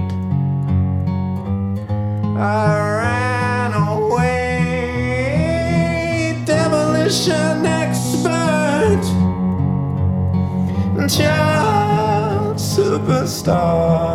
I 2.36 2.76
ran 3.02 3.72
away, 3.72 4.42
demolition 6.44 7.64
expert, 7.64 9.00
child 11.08 12.56
superstar. 12.56 14.10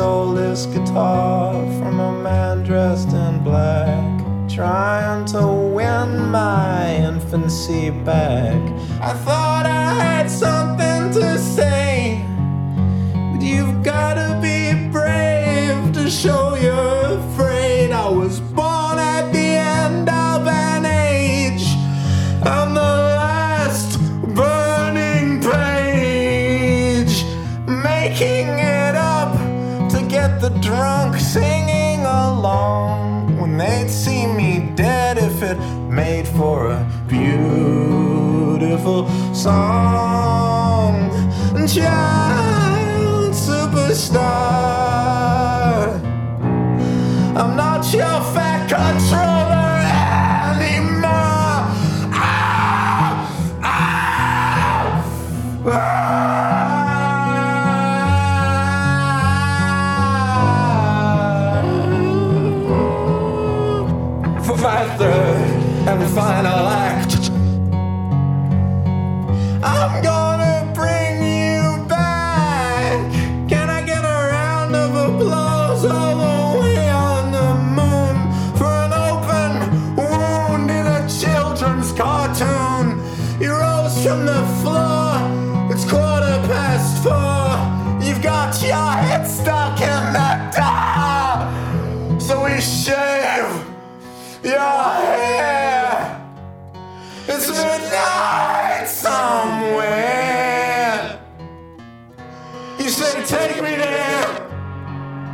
Stole 0.00 0.32
this 0.32 0.64
guitar 0.64 1.52
from 1.78 2.00
a 2.00 2.12
man 2.22 2.62
dressed 2.62 3.12
in 3.12 3.44
black, 3.44 4.48
trying 4.48 5.26
to 5.26 5.46
win 5.46 6.30
my 6.30 6.94
infancy 6.94 7.90
back. 7.90 8.62
I 9.02 9.12
thought 9.12 9.66
beautiful 38.90 39.34
song. 39.34 41.10
Child 41.66 43.32
superstar. 43.32 44.20
I'm 47.36 47.56
not 47.56 47.92
your 47.92 48.20
fat 48.34 48.68
controller 48.68 49.78
anymore. 50.50 51.62
Ah, 52.12 53.24
ah, 53.62 53.64
ah. 53.64 54.00
Final 66.14 66.66
act, 66.66 66.89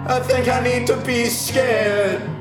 I 0.08 0.20
think 0.20 0.46
I 0.46 0.60
need 0.62 0.86
to 0.86 0.96
be 0.98 1.24
scared. 1.24 2.35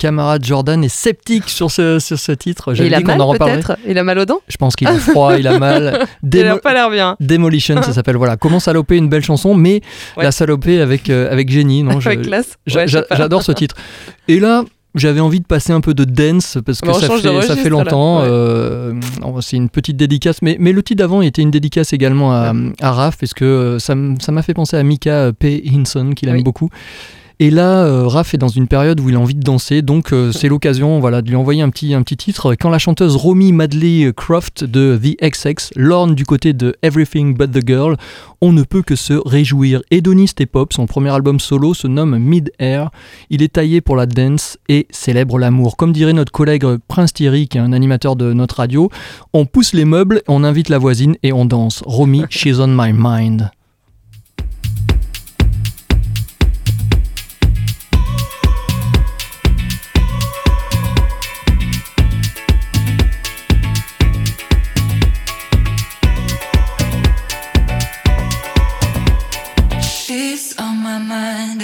Camarade 0.00 0.44
Jordan 0.44 0.82
est 0.82 0.88
sceptique 0.88 1.48
sur 1.48 1.70
ce, 1.70 1.98
sur 2.00 2.18
ce 2.18 2.32
titre. 2.32 2.72
A 2.72 2.74
dit 2.74 2.90
qu'on 3.04 3.12
mal 3.12 3.20
en 3.20 3.26
reparlerait. 3.28 3.76
Il 3.86 3.96
a 3.98 4.02
mal 4.02 4.18
aux 4.18 4.24
dents 4.24 4.40
Je 4.48 4.56
pense 4.56 4.74
qu'il 4.74 4.88
a 4.88 4.94
froid, 4.94 5.36
il 5.38 5.46
a 5.46 5.58
mal. 5.58 6.06
Il 6.24 6.40
a 6.40 6.54
Démo- 6.54 6.60
pas 6.60 6.72
l'air 6.74 6.90
bien. 6.90 7.16
Demolition, 7.20 7.80
ça 7.82 7.92
s'appelle. 7.92 8.16
Voilà, 8.16 8.36
comment 8.36 8.58
saloper 8.58 8.96
une 8.96 9.08
belle 9.08 9.22
chanson, 9.22 9.54
mais 9.54 9.80
Ouais. 10.16 10.24
la 10.24 10.32
saloper 10.32 10.80
avec, 10.80 11.08
euh, 11.10 11.30
avec 11.30 11.50
génie. 11.50 11.82
Non, 11.84 11.98
Avec 12.04 12.22
classe. 12.22 12.54
Ouais. 12.74 12.86
J'adore 12.88 13.42
ce 13.42 13.52
titre. 13.52 13.76
Et 14.26 14.40
là, 14.40 14.64
j'avais 14.94 15.20
envie 15.20 15.38
de 15.40 15.46
passer 15.46 15.72
un 15.72 15.80
peu 15.80 15.94
de 15.94 16.04
dance 16.04 16.58
parce 16.66 16.80
que 16.80 16.92
ça, 16.92 17.08
fait, 17.08 17.62
ça 17.62 17.68
longtemps. 17.68 18.22
Ouais. 18.22 18.28
euh, 18.28 18.94
c'est 19.40 19.56
une 19.56 19.68
petite 19.68 19.96
dédicace, 19.96 20.42
mais, 20.42 20.56
mais 20.58 20.72
le 20.72 20.82
titre 20.82 20.98
d'avant 20.98 21.22
était 21.22 21.42
une 21.42 21.50
dédicace 21.52 21.92
également 21.92 22.32
à, 22.32 22.52
à 22.80 22.90
Raph 22.92 23.16
parce 23.18 23.34
que 23.34 23.44
euh, 23.44 23.78
ça 23.78 23.94
m'a 23.94 24.42
fait 24.42 24.54
penser 24.54 24.76
à 24.76 24.82
Mika 24.82 25.30
P. 25.38 25.62
Hinson, 25.72 26.10
qu'il 26.16 26.28
aime 26.28 26.36
Oui. 26.36 26.42
beaucoup. 26.42 26.70
Et 27.42 27.48
là, 27.48 27.86
euh, 27.86 28.06
Raph 28.06 28.34
est 28.34 28.38
dans 28.38 28.48
une 28.48 28.68
période 28.68 29.00
où 29.00 29.08
il 29.08 29.16
a 29.16 29.18
envie 29.18 29.34
de 29.34 29.40
danser, 29.40 29.80
donc 29.80 30.12
euh, 30.12 30.30
c'est 30.40 30.48
l'occasion 30.48 31.00
voilà, 31.00 31.22
de 31.22 31.28
lui 31.30 31.36
envoyer 31.36 31.62
un 31.62 31.70
petit, 31.70 31.94
un 31.94 32.02
petit 32.02 32.18
titre. 32.18 32.54
Quand 32.54 32.68
la 32.68 32.78
chanteuse 32.78 33.16
Romy 33.16 33.52
Madley 33.52 34.12
Croft 34.14 34.62
de 34.62 35.00
The 35.02 35.16
XX 35.22 35.70
lorne 35.74 36.14
du 36.14 36.26
côté 36.26 36.52
de 36.52 36.76
Everything 36.82 37.34
But 37.34 37.50
the 37.50 37.66
Girl, 37.66 37.96
on 38.42 38.52
ne 38.52 38.62
peut 38.62 38.82
que 38.82 38.94
se 38.94 39.14
réjouir. 39.26 39.80
Hédoniste 39.90 40.42
et 40.42 40.46
pop, 40.46 40.74
son 40.74 40.84
premier 40.84 41.08
album 41.14 41.40
solo 41.40 41.72
se 41.72 41.86
nomme 41.86 42.18
Mid-Air. 42.18 42.90
Il 43.30 43.42
est 43.42 43.54
taillé 43.54 43.80
pour 43.80 43.96
la 43.96 44.04
dance 44.04 44.58
et 44.68 44.86
célèbre 44.90 45.38
l'amour. 45.38 45.78
Comme 45.78 45.92
dirait 45.94 46.12
notre 46.12 46.32
collègue 46.32 46.66
Prince 46.88 47.14
Thierry, 47.14 47.48
qui 47.48 47.56
est 47.56 47.62
un 47.62 47.72
animateur 47.72 48.16
de 48.16 48.34
notre 48.34 48.56
radio, 48.56 48.90
on 49.32 49.46
pousse 49.46 49.72
les 49.72 49.86
meubles, 49.86 50.20
on 50.28 50.44
invite 50.44 50.68
la 50.68 50.76
voisine 50.76 51.16
et 51.22 51.32
on 51.32 51.46
danse. 51.46 51.82
Romy, 51.86 52.24
she's 52.28 52.60
on 52.60 52.68
my 52.68 52.92
mind. 52.92 53.50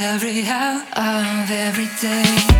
Every 0.07 0.47
hour 0.47 0.81
of 0.97 1.51
every 1.51 1.89
day. 2.01 2.56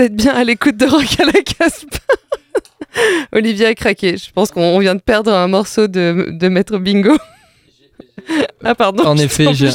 Vous 0.00 0.06
êtes 0.06 0.16
bien 0.16 0.32
à 0.34 0.44
l'écoute 0.44 0.76
de 0.78 0.86
Rock 0.86 1.20
à 1.20 1.24
la 1.26 1.32
Casbah. 1.32 1.98
Olivier 3.32 3.66
a 3.66 3.74
craqué. 3.74 4.16
Je 4.16 4.30
pense 4.32 4.50
qu'on 4.50 4.78
vient 4.78 4.94
de 4.94 5.00
perdre 5.00 5.32
un 5.32 5.46
morceau 5.46 5.88
de, 5.88 6.28
de 6.30 6.48
Maître 6.48 6.78
Bingo. 6.78 7.16
Ah 8.62 8.74
pardon. 8.74 9.02
En 9.04 9.16
effet, 9.16 9.54
j'ai 9.54 9.70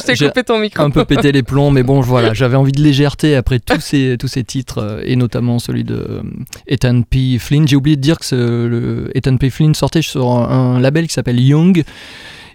un 0.76 0.90
peu 0.90 1.04
pété 1.04 1.32
les 1.32 1.42
plombs, 1.42 1.72
mais 1.72 1.82
bon, 1.82 2.00
voilà, 2.00 2.32
j'avais 2.32 2.54
envie 2.56 2.70
de 2.70 2.80
légèreté 2.80 3.34
après 3.34 3.58
tous 3.58 3.80
ces, 3.80 4.16
tous 4.18 4.28
ces 4.28 4.44
titres, 4.44 4.78
euh, 4.78 5.02
et 5.04 5.16
notamment 5.16 5.58
celui 5.58 5.82
de 5.82 5.94
euh, 5.96 6.22
Ethan 6.68 7.02
P. 7.02 7.38
Flynn. 7.40 7.66
J'ai 7.66 7.74
oublié 7.74 7.96
de 7.96 8.00
dire 8.00 8.18
que 8.20 8.24
ce- 8.24 8.66
le 8.66 9.10
Ethan 9.14 9.36
P. 9.36 9.50
Flynn 9.50 9.74
sortait 9.74 10.00
sur 10.00 10.30
un 10.30 10.78
label 10.80 11.08
qui 11.08 11.12
s'appelle 11.14 11.40
Young, 11.40 11.82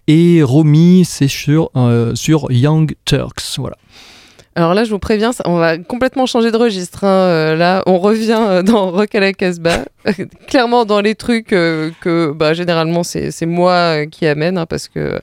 et 0.07 0.41
Romy, 0.41 1.03
c'est 1.05 1.28
sur, 1.28 1.69
euh, 1.76 2.15
sur 2.15 2.49
Young 2.51 2.95
Turks. 3.03 3.43
Voilà. 3.57 3.76
Alors 4.53 4.73
là, 4.73 4.83
je 4.83 4.89
vous 4.89 4.99
préviens, 4.99 5.31
on 5.45 5.55
va 5.55 5.77
complètement 5.77 6.25
changer 6.25 6.51
de 6.51 6.57
registre. 6.57 7.05
hein. 7.05 7.07
Euh, 7.07 7.55
là, 7.55 7.83
on 7.85 7.99
revient 7.99 8.37
euh, 8.37 8.63
dans 8.63 8.91
Rock 8.91 9.15
à 9.15 9.21
la 9.21 9.31
Casbah. 9.31 9.85
Clairement, 10.47 10.83
dans 10.83 10.99
les 10.99 11.15
trucs 11.15 11.53
euh, 11.53 11.91
que 12.01 12.33
bah, 12.33 12.53
généralement, 12.53 13.03
c'est 13.03 13.45
moi 13.45 14.05
qui 14.07 14.27
amène, 14.27 14.57
hein, 14.57 14.65
parce 14.65 14.89
que 14.89 15.21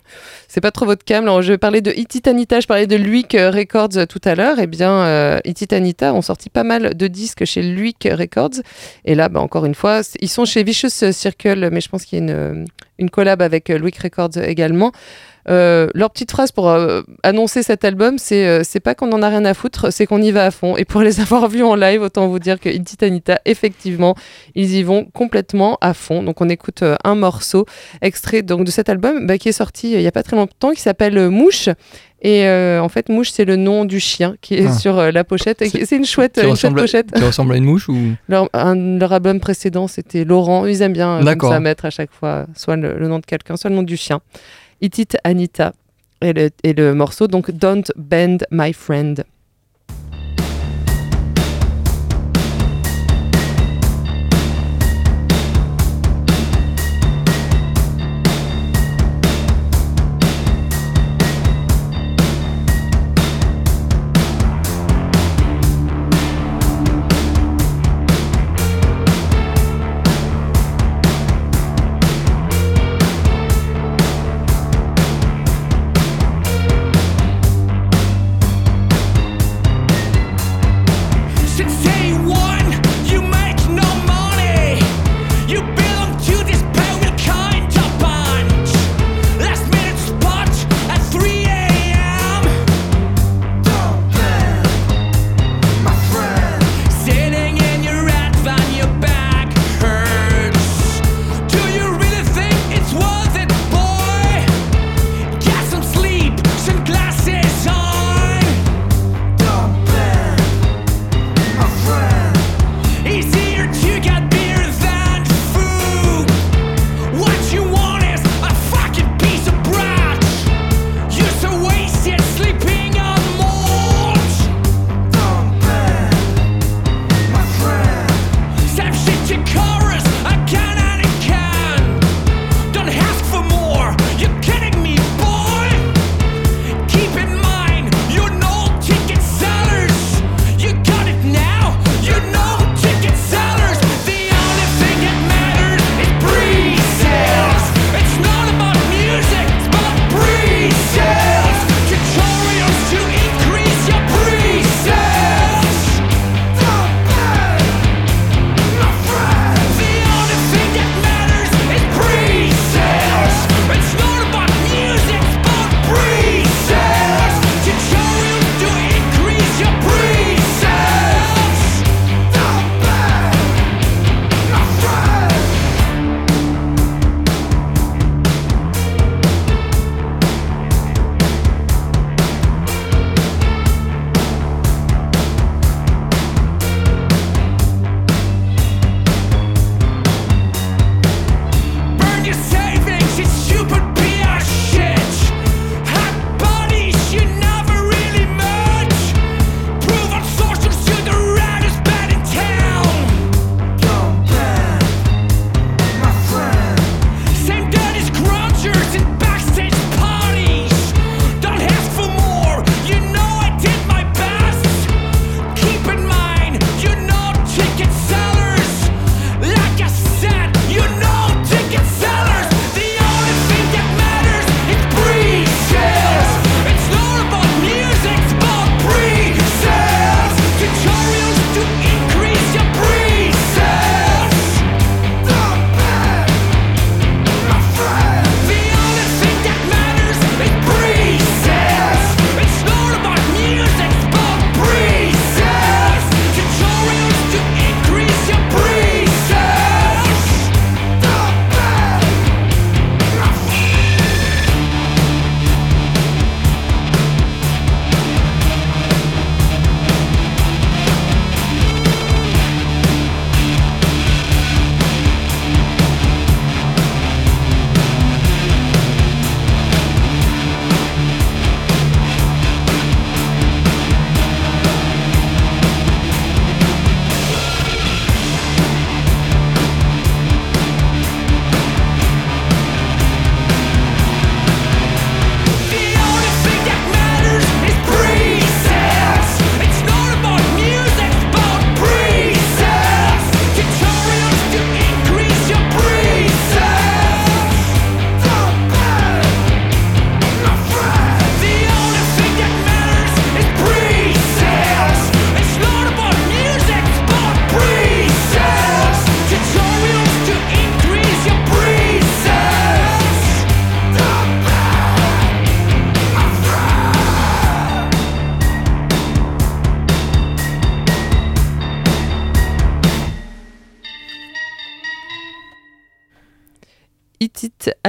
c'est 0.48 0.62
pas 0.62 0.70
trop 0.70 0.86
votre 0.86 1.04
cam. 1.04 1.24
Alors, 1.24 1.42
je 1.42 1.52
parler 1.54 1.82
de 1.82 1.92
Ititanita, 1.92 2.60
je 2.60 2.66
parlais 2.66 2.86
de 2.86 2.96
Luik 2.96 3.32
Records 3.38 4.06
tout 4.08 4.20
à 4.24 4.34
l'heure. 4.34 4.56
Eh 4.60 4.66
bien, 4.66 5.38
Ititanita 5.44 6.14
ont 6.14 6.22
sorti 6.22 6.48
pas 6.48 6.64
mal 6.64 6.96
de 6.96 7.06
disques 7.06 7.44
chez 7.44 7.60
Luik 7.60 8.08
Records. 8.10 8.62
Et 9.04 9.14
là, 9.14 9.28
bah, 9.28 9.40
encore 9.40 9.66
une 9.66 9.74
fois, 9.74 10.00
ils 10.20 10.28
sont 10.30 10.46
chez 10.46 10.62
Vicious 10.62 11.12
Circle, 11.12 11.68
mais 11.70 11.82
je 11.82 11.88
pense 11.90 12.06
qu'il 12.06 12.18
y 12.18 12.22
a 12.22 12.24
une, 12.24 12.66
une 12.98 13.10
collab 13.10 13.42
avec 13.42 13.68
Luik 13.68 13.98
Records 13.98 14.38
également. 14.42 14.92
Euh, 15.49 15.88
leur 15.94 16.11
petite 16.11 16.30
phrase 16.30 16.53
pour 16.53 16.68
euh, 16.68 17.01
annoncer 17.22 17.62
cet 17.62 17.84
album, 17.84 18.18
c'est 18.18 18.46
euh, 18.46 18.61
c'est 18.64 18.80
pas 18.80 18.94
qu'on 18.94 19.11
en 19.12 19.22
a 19.22 19.28
rien 19.28 19.44
à 19.46 19.55
foutre, 19.55 19.90
c'est 19.92 20.05
qu'on 20.07 20.20
y 20.20 20.30
va 20.30 20.44
à 20.46 20.51
fond. 20.51 20.76
Et 20.76 20.84
pour 20.84 21.01
les 21.09 21.20
avoir 21.20 21.49
vus 21.49 21.62
en 21.62 21.74
live, 21.74 22.03
autant 22.03 22.28
vous 22.28 22.38
dire 22.38 22.61
que 22.61 22.68
In 22.68 22.82
Titanita, 22.82 23.40
effectivement, 23.46 24.14
ils 24.55 24.74
y 24.74 24.82
vont 24.82 25.07
complètement 25.07 25.78
à 25.80 25.94
fond. 25.94 26.22
Donc 26.22 26.40
on 26.40 26.49
écoute 26.49 26.82
un 27.05 27.14
morceau 27.14 27.64
extrait 28.03 28.42
donc 28.42 28.64
de 28.64 28.70
cet 28.70 28.88
album 28.88 29.26
bah, 29.26 29.38
qui 29.38 29.49
est 29.49 29.53
sorti 29.53 29.92
il 29.92 30.03
y 30.03 30.07
a 30.07 30.12
pas 30.12 30.22
très 30.22 30.36
longtemps, 30.36 30.72
qui 30.72 30.80
s'appelle 30.82 31.28
Mouche. 31.30 31.68
Et 32.20 32.49
en 32.49 32.88
fait, 32.88 33.09
Mouche, 33.11 33.30
c'est 33.30 33.44
le 33.44 33.55
nom 33.55 33.84
du 33.84 34.01
chien 34.01 34.34
qui 34.40 34.55
est 34.55 34.66
Ah. 34.66 34.72
sur 34.72 34.96
la 35.12 35.22
pochette. 35.22 35.62
Et 35.62 35.68
C'est- 35.68 35.94
une 35.96 36.05
chouette, 36.05 36.40
une 36.42 36.57
chouette 36.57 36.72
à, 36.72 36.74
pochette. 36.74 37.12
qui 37.12 37.22
ressemble 37.22 37.53
à 37.55 37.57
une 37.57 37.64
mouche 37.64 37.88
ou 37.88 37.96
Leur, 38.28 38.49
un- 38.53 38.99
leur 38.99 39.12
album 39.12 39.38
précédent, 39.38 39.86
c'était 39.86 40.24
Laurent. 40.24 40.66
Ils 40.66 40.82
aiment 40.82 40.92
bien 40.94 41.20
comme 41.36 41.51
ça 41.51 41.61
mettre 41.61 41.84
à 41.84 41.90
chaque 41.90 42.11
fois 42.12 42.46
soit 42.57 42.74
le, 42.76 42.99
le 42.99 43.07
nom 43.09 43.20
de 43.20 43.24
quelqu'un, 43.24 43.57
soit 43.57 43.70
le 43.70 43.76
nom 43.76 43.84
du 43.84 43.96
chien. 43.96 44.20
Itit 44.80 45.16
Anita 45.24 45.72
et 46.20 46.32
le, 46.32 46.50
et 46.62 46.72
le 46.72 46.94
morceau, 46.94 47.26
donc 47.26 47.50
Don't 47.50 47.84
Bend 47.96 48.38
My 48.50 48.72
Friend. 48.72 49.24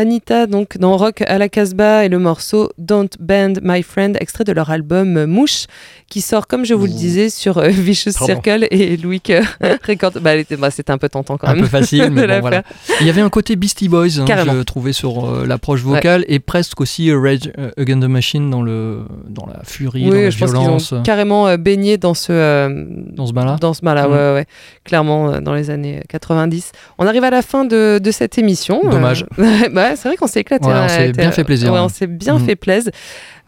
Anita 0.04 0.48
donc 0.48 0.78
dans 0.78 0.96
Rock 0.96 1.24
à 1.28 1.38
la 1.38 1.50
Casbah 1.50 2.06
et 2.06 2.10
le 2.10 2.20
morceau 2.20 2.72
Don't 2.78 3.10
Bend 3.20 3.56
My 3.62 3.84
Friend, 3.84 4.16
extrait 4.22 4.46
de 4.46 4.54
leur 4.54 4.70
album 4.70 5.18
euh, 5.18 5.28
Mouche, 5.28 5.66
qui 6.10 6.22
sort 6.22 6.48
comme 6.48 6.64
je 6.64 6.74
vous 6.74 6.86
le 6.86 6.94
disais 6.94 7.30
sur 7.30 7.58
euh, 7.58 7.68
Vicious 7.68 8.12
Pardon. 8.18 8.34
Circle 8.42 8.68
et 8.72 8.96
Louis 8.96 9.22
Record. 9.88 10.14
Bah, 10.22 10.32
bah, 10.58 10.72
c'était 10.72 10.92
un 10.92 10.98
peu 10.98 11.10
tentant 11.10 11.38
quand 11.38 11.48
Un 11.48 11.56
même. 11.56 11.64
peu 11.64 11.68
facile, 11.68 12.10
mais 12.14 12.28
bon, 12.28 12.40
voilà. 12.40 12.64
Il 13.02 13.08
y 13.08 13.10
avait 13.10 13.20
un 13.20 13.30
côté 13.30 13.58
Beastie 13.58 13.90
Boys, 13.90 14.20
hein, 14.22 14.26
je 14.26 14.64
trouvais 14.64 14.94
sur 14.94 15.26
euh, 15.26 15.46
l'approche 15.46 15.82
vocale, 15.82 16.24
et 16.30 16.40
presque 16.40 16.80
aussi 16.80 17.10
euh, 17.12 17.20
Rage 17.20 17.52
euh, 17.58 17.72
Against 17.78 18.04
the 18.04 18.10
Machine 18.10 18.50
dans, 18.50 18.62
le, 18.62 19.02
dans 19.28 19.46
la 19.48 19.64
furie, 19.66 20.06
dans 20.06 20.12
la 20.12 20.18
Oui, 20.28 20.32
je 20.32 20.40
pense 20.40 20.52
qu'ils 20.52 20.60
violence. 20.62 20.92
ont 20.94 21.04
carrément 21.04 21.48
euh, 21.48 21.58
baigné 21.58 21.98
dans 21.98 22.14
ce 22.14 22.32
euh, 22.32 22.86
Dans 23.12 23.26
ce 23.28 23.34
bain-là 23.34 23.58
Dans 23.60 23.74
ce 23.74 23.82
bain-là, 23.82 24.08
ouais, 24.08 24.34
ouais, 24.36 24.46
clairement 24.86 25.30
euh, 25.34 25.40
dans 25.42 25.54
les 25.54 25.70
années 25.70 26.02
90. 26.08 26.72
On 27.00 27.06
arrive 27.06 27.26
à 27.26 27.30
la 27.30 27.42
fin 27.42 27.66
de, 27.66 28.00
de 28.02 28.12
cette 28.12 28.38
émission. 28.38 28.82
Dommage. 28.90 29.26
Euh, 29.40 29.89
c'est 29.96 30.08
vrai 30.10 30.18
qu'on 30.18 30.28
s'est 30.28 30.42
éclaté. 30.42 30.66
Ouais, 30.68 30.74
on 30.74 30.76
hein, 30.76 30.88
s'est 30.88 31.02
elle 31.06 31.12
bien 31.14 31.28
était- 31.28 31.36
fait 31.36 31.44
plaisir, 31.44 31.72
ouais, 31.74 31.80
hein. 31.80 31.84
on 31.86 31.90
s'est 31.90 32.08
bien 32.08 32.38
Mm. 32.40 32.46
fait 32.46 32.56
plaisir. 32.56 32.92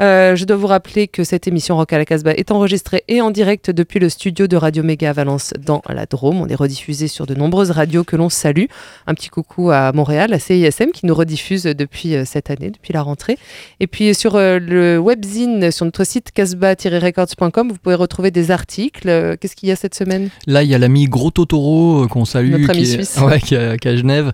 Euh, 0.01 0.35
je 0.35 0.45
dois 0.45 0.57
vous 0.57 0.65
rappeler 0.67 1.07
que 1.07 1.23
cette 1.23 1.47
émission 1.47 1.75
Rock 1.77 1.93
à 1.93 1.99
la 1.99 2.05
Casbah 2.05 2.33
est 2.33 2.49
enregistrée 2.49 3.03
et 3.07 3.21
en 3.21 3.29
direct 3.29 3.69
depuis 3.69 3.99
le 3.99 4.09
studio 4.09 4.47
de 4.47 4.57
Radio 4.57 4.81
Méga 4.81 5.11
à 5.11 5.13
Valence 5.13 5.53
dans 5.63 5.83
la 5.87 6.07
Drôme. 6.07 6.41
On 6.41 6.47
est 6.47 6.55
rediffusé 6.55 7.07
sur 7.07 7.27
de 7.27 7.35
nombreuses 7.35 7.69
radios 7.69 8.03
que 8.03 8.15
l'on 8.15 8.29
salue. 8.29 8.65
Un 9.05 9.13
petit 9.13 9.29
coucou 9.29 9.69
à 9.69 9.91
Montréal, 9.93 10.33
à 10.33 10.39
CISM 10.39 10.89
qui 10.91 11.05
nous 11.05 11.13
rediffuse 11.13 11.63
depuis 11.65 12.15
euh, 12.15 12.23
cette 12.25 12.49
année, 12.49 12.71
depuis 12.71 12.93
la 12.93 13.03
rentrée. 13.03 13.37
Et 13.79 13.85
puis 13.85 14.15
sur 14.15 14.35
euh, 14.37 14.57
le 14.57 14.97
webzine, 14.97 15.69
sur 15.69 15.85
notre 15.85 16.03
site 16.03 16.31
casbah-records.com, 16.31 17.69
vous 17.69 17.77
pouvez 17.77 17.95
retrouver 17.95 18.31
des 18.31 18.49
articles. 18.49 19.07
Euh, 19.07 19.35
Qu'est-ce 19.39 19.55
qu'il 19.55 19.69
y 19.69 19.71
a 19.71 19.75
cette 19.75 19.93
semaine? 19.95 20.29
Là, 20.47 20.63
il 20.63 20.69
y 20.69 20.73
a 20.75 20.79
l'ami 20.79 21.05
Gros 21.05 21.29
Totoro 21.31 22.03
euh, 22.03 22.07
qu'on 22.07 22.25
salue, 22.25 22.51
Notre 22.51 22.71
ami 22.71 22.83
qui, 22.83 22.89
est, 22.89 22.93
suisse. 22.95 23.17
ouais, 23.21 23.39
qui, 23.39 23.53
est, 23.55 23.77
qui 23.79 23.87
est 23.87 23.91
à 23.91 23.95
Genève, 23.95 24.31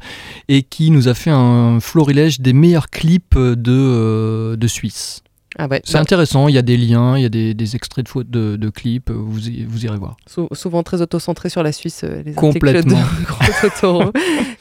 et 0.47 0.63
qui 0.63 0.91
nous 0.91 1.07
a 1.09 1.13
fait 1.13 1.31
un 1.31 1.79
des 2.39 2.53
meilleurs 2.53 2.89
clips 2.89 3.37
de, 3.37 3.71
euh, 3.71 4.55
de 4.55 4.67
Suisse. 4.67 5.23
Ah 5.59 5.67
ouais, 5.67 5.81
C'est 5.83 5.97
intéressant, 5.97 6.47
il 6.47 6.55
y 6.55 6.57
a 6.57 6.61
des 6.61 6.77
liens, 6.77 7.17
il 7.17 7.23
y 7.23 7.25
a 7.25 7.29
des, 7.29 7.53
des 7.53 7.75
extraits 7.75 8.05
de, 8.05 8.09
fautes 8.09 8.29
de, 8.29 8.55
de 8.57 8.69
clips, 8.69 9.09
euh, 9.09 9.13
vous, 9.17 9.47
y- 9.49 9.63
vous 9.65 9.85
irez 9.85 9.97
voir. 9.97 10.15
sou- 10.27 10.47
souvent 10.51 10.83
très 10.83 11.01
auto-centré 11.01 11.49
sur 11.49 11.63
la 11.63 11.71
Suisse, 11.71 12.01
euh, 12.03 12.21
les 12.23 12.33
Complètement. 12.33 12.97
articles 12.99 13.21
de 13.21 13.25
Gros 13.27 13.69
Totoro. 13.69 14.03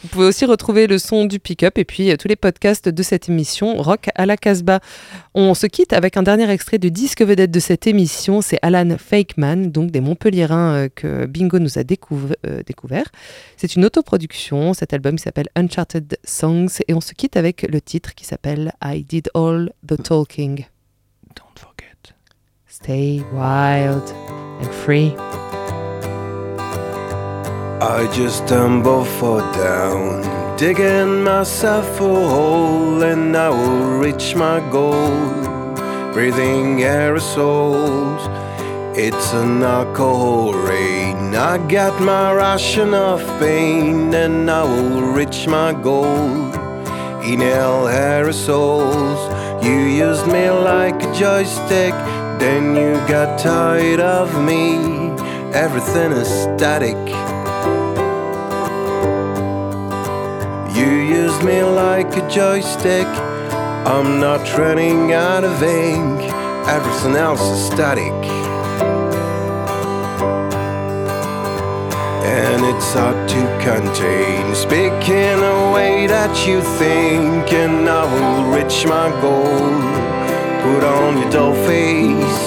Vous 0.02 0.08
pouvez 0.08 0.24
aussi 0.26 0.46
retrouver 0.46 0.86
le 0.86 0.98
son 0.98 1.26
du 1.26 1.38
pick-up 1.38 1.76
et 1.76 1.84
puis 1.84 2.10
euh, 2.10 2.16
tous 2.16 2.28
les 2.28 2.36
podcasts 2.36 2.88
de 2.88 3.02
cette 3.02 3.28
émission 3.28 3.76
Rock 3.76 4.08
à 4.14 4.24
la 4.24 4.36
Casbah. 4.38 4.80
On 5.34 5.52
se 5.52 5.66
quitte 5.66 5.92
avec 5.92 6.16
un 6.16 6.22
dernier 6.22 6.48
extrait 6.50 6.78
du 6.78 6.90
disque 6.90 7.20
vedette 7.22 7.50
de 7.50 7.60
cette 7.60 7.86
émission, 7.86 8.40
c'est 8.40 8.58
Alan 8.62 8.96
Fakeman, 8.98 9.70
donc 9.70 9.90
des 9.90 10.00
Montpelliérains 10.00 10.88
que 10.94 11.26
Bingo 11.26 11.58
nous 11.58 11.78
a 11.78 11.82
découv- 11.82 12.34
euh, 12.46 12.62
découvert. 12.66 13.04
C'est 13.58 13.76
une 13.76 13.84
autoproduction, 13.84 14.72
cet 14.72 14.94
album 14.94 15.18
s'appelle 15.18 15.48
Uncharted 15.56 16.16
Songs 16.24 16.68
et 16.88 16.94
on 16.94 17.02
se 17.02 17.12
quitte 17.12 17.36
avec 17.36 17.66
le 17.70 17.82
titre 17.82 18.14
qui 18.14 18.24
s'appelle 18.24 18.72
I 18.82 19.04
Did 19.04 19.28
All 19.34 19.72
the 19.86 20.02
Talking. 20.02 20.64
Stay 22.82 23.24
wild 23.32 24.12
and 24.60 24.70
free. 24.84 25.16
I 27.80 28.06
just 28.12 28.44
stumble 28.44 29.06
for 29.06 29.40
down, 29.54 30.20
digging 30.58 31.24
myself 31.24 31.88
a 31.98 32.28
hole, 32.32 33.02
and 33.02 33.34
I 33.34 33.48
will 33.48 33.98
reach 33.98 34.34
my 34.34 34.60
goal. 34.70 35.08
Breathing 36.12 36.80
aerosols, 36.80 38.20
it's 38.94 39.32
an 39.32 39.62
alcohol 39.62 40.52
rain. 40.52 41.34
I 41.34 41.56
got 41.68 41.98
my 42.02 42.30
ration 42.34 42.92
of 42.92 43.22
pain, 43.40 44.12
and 44.12 44.50
I 44.50 44.64
will 44.64 45.00
reach 45.00 45.46
my 45.46 45.72
goal. 45.72 46.52
Inhale 47.24 47.88
aerosols, 47.88 49.64
you 49.64 49.78
used 50.06 50.26
me 50.26 50.50
like 50.50 51.02
a 51.02 51.14
joystick, 51.14 51.94
then 52.38 52.76
you 52.76 52.94
got 53.08 53.38
tired 53.38 54.00
of 54.00 54.42
me. 54.44 54.76
Everything 55.52 56.12
is 56.12 56.28
static. 56.28 56.96
You 60.76 60.90
used 60.92 61.42
me 61.42 61.62
like 61.62 62.14
a 62.16 62.28
joystick. 62.28 63.06
I'm 63.86 64.20
not 64.20 64.42
running 64.58 65.12
out 65.12 65.44
of 65.44 65.62
ink. 65.62 66.20
Everything 66.68 67.16
else 67.16 67.40
is 67.40 67.66
static. 67.72 68.12
And 72.26 72.64
it's 72.66 72.92
hard 72.92 73.28
to 73.28 73.42
contain. 73.64 74.54
Speaking 74.54 75.38
a 75.54 75.72
way 75.72 76.06
that 76.06 76.46
you 76.46 76.60
think, 76.78 77.52
and 77.52 77.88
I 77.88 78.04
will 78.12 78.56
reach 78.56 78.84
my 78.84 79.08
goal. 79.22 80.05
Put 80.66 80.82
on 80.82 81.18
your 81.18 81.30
dull 81.30 81.54
face. 81.54 82.42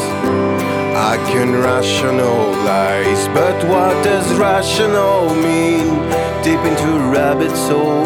I 1.12 1.16
can 1.32 1.54
rationalize, 1.56 3.24
but 3.30 3.58
what 3.72 3.94
does 4.04 4.28
rational 4.38 5.34
mean? 5.36 5.88
Deep 6.44 6.60
into 6.70 6.92
rabbit 7.16 7.56
hole, 7.68 8.04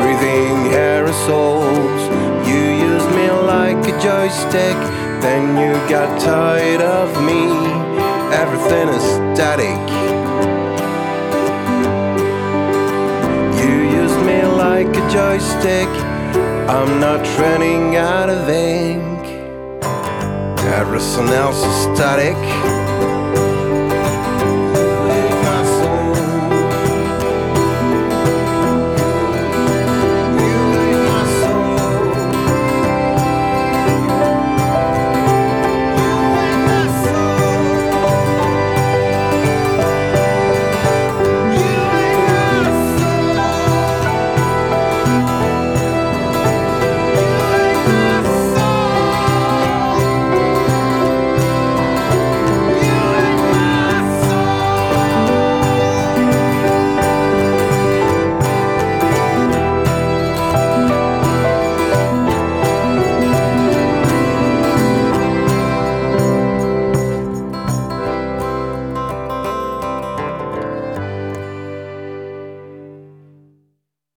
breathing 0.00 0.58
aerosols. 0.74 2.02
You 2.48 2.62
used 2.90 3.10
me 3.18 3.30
like 3.54 3.82
a 3.86 3.94
joystick, 4.02 4.78
then 5.22 5.44
you 5.62 5.72
got 5.88 6.20
tired 6.20 6.80
of 6.80 7.08
me. 7.22 7.44
Everything 8.42 8.88
is 8.98 9.06
static. 9.36 9.78
You 13.62 13.74
used 14.02 14.20
me 14.26 14.42
like 14.42 14.88
a 14.88 15.04
joystick. 15.08 16.07
I'm 16.68 17.00
not 17.00 17.26
running 17.38 17.96
out 17.96 18.28
of 18.28 18.46
ink. 18.46 19.24
Everything 20.64 21.28
else 21.28 21.64
is 21.64 21.96
static. 21.96 22.36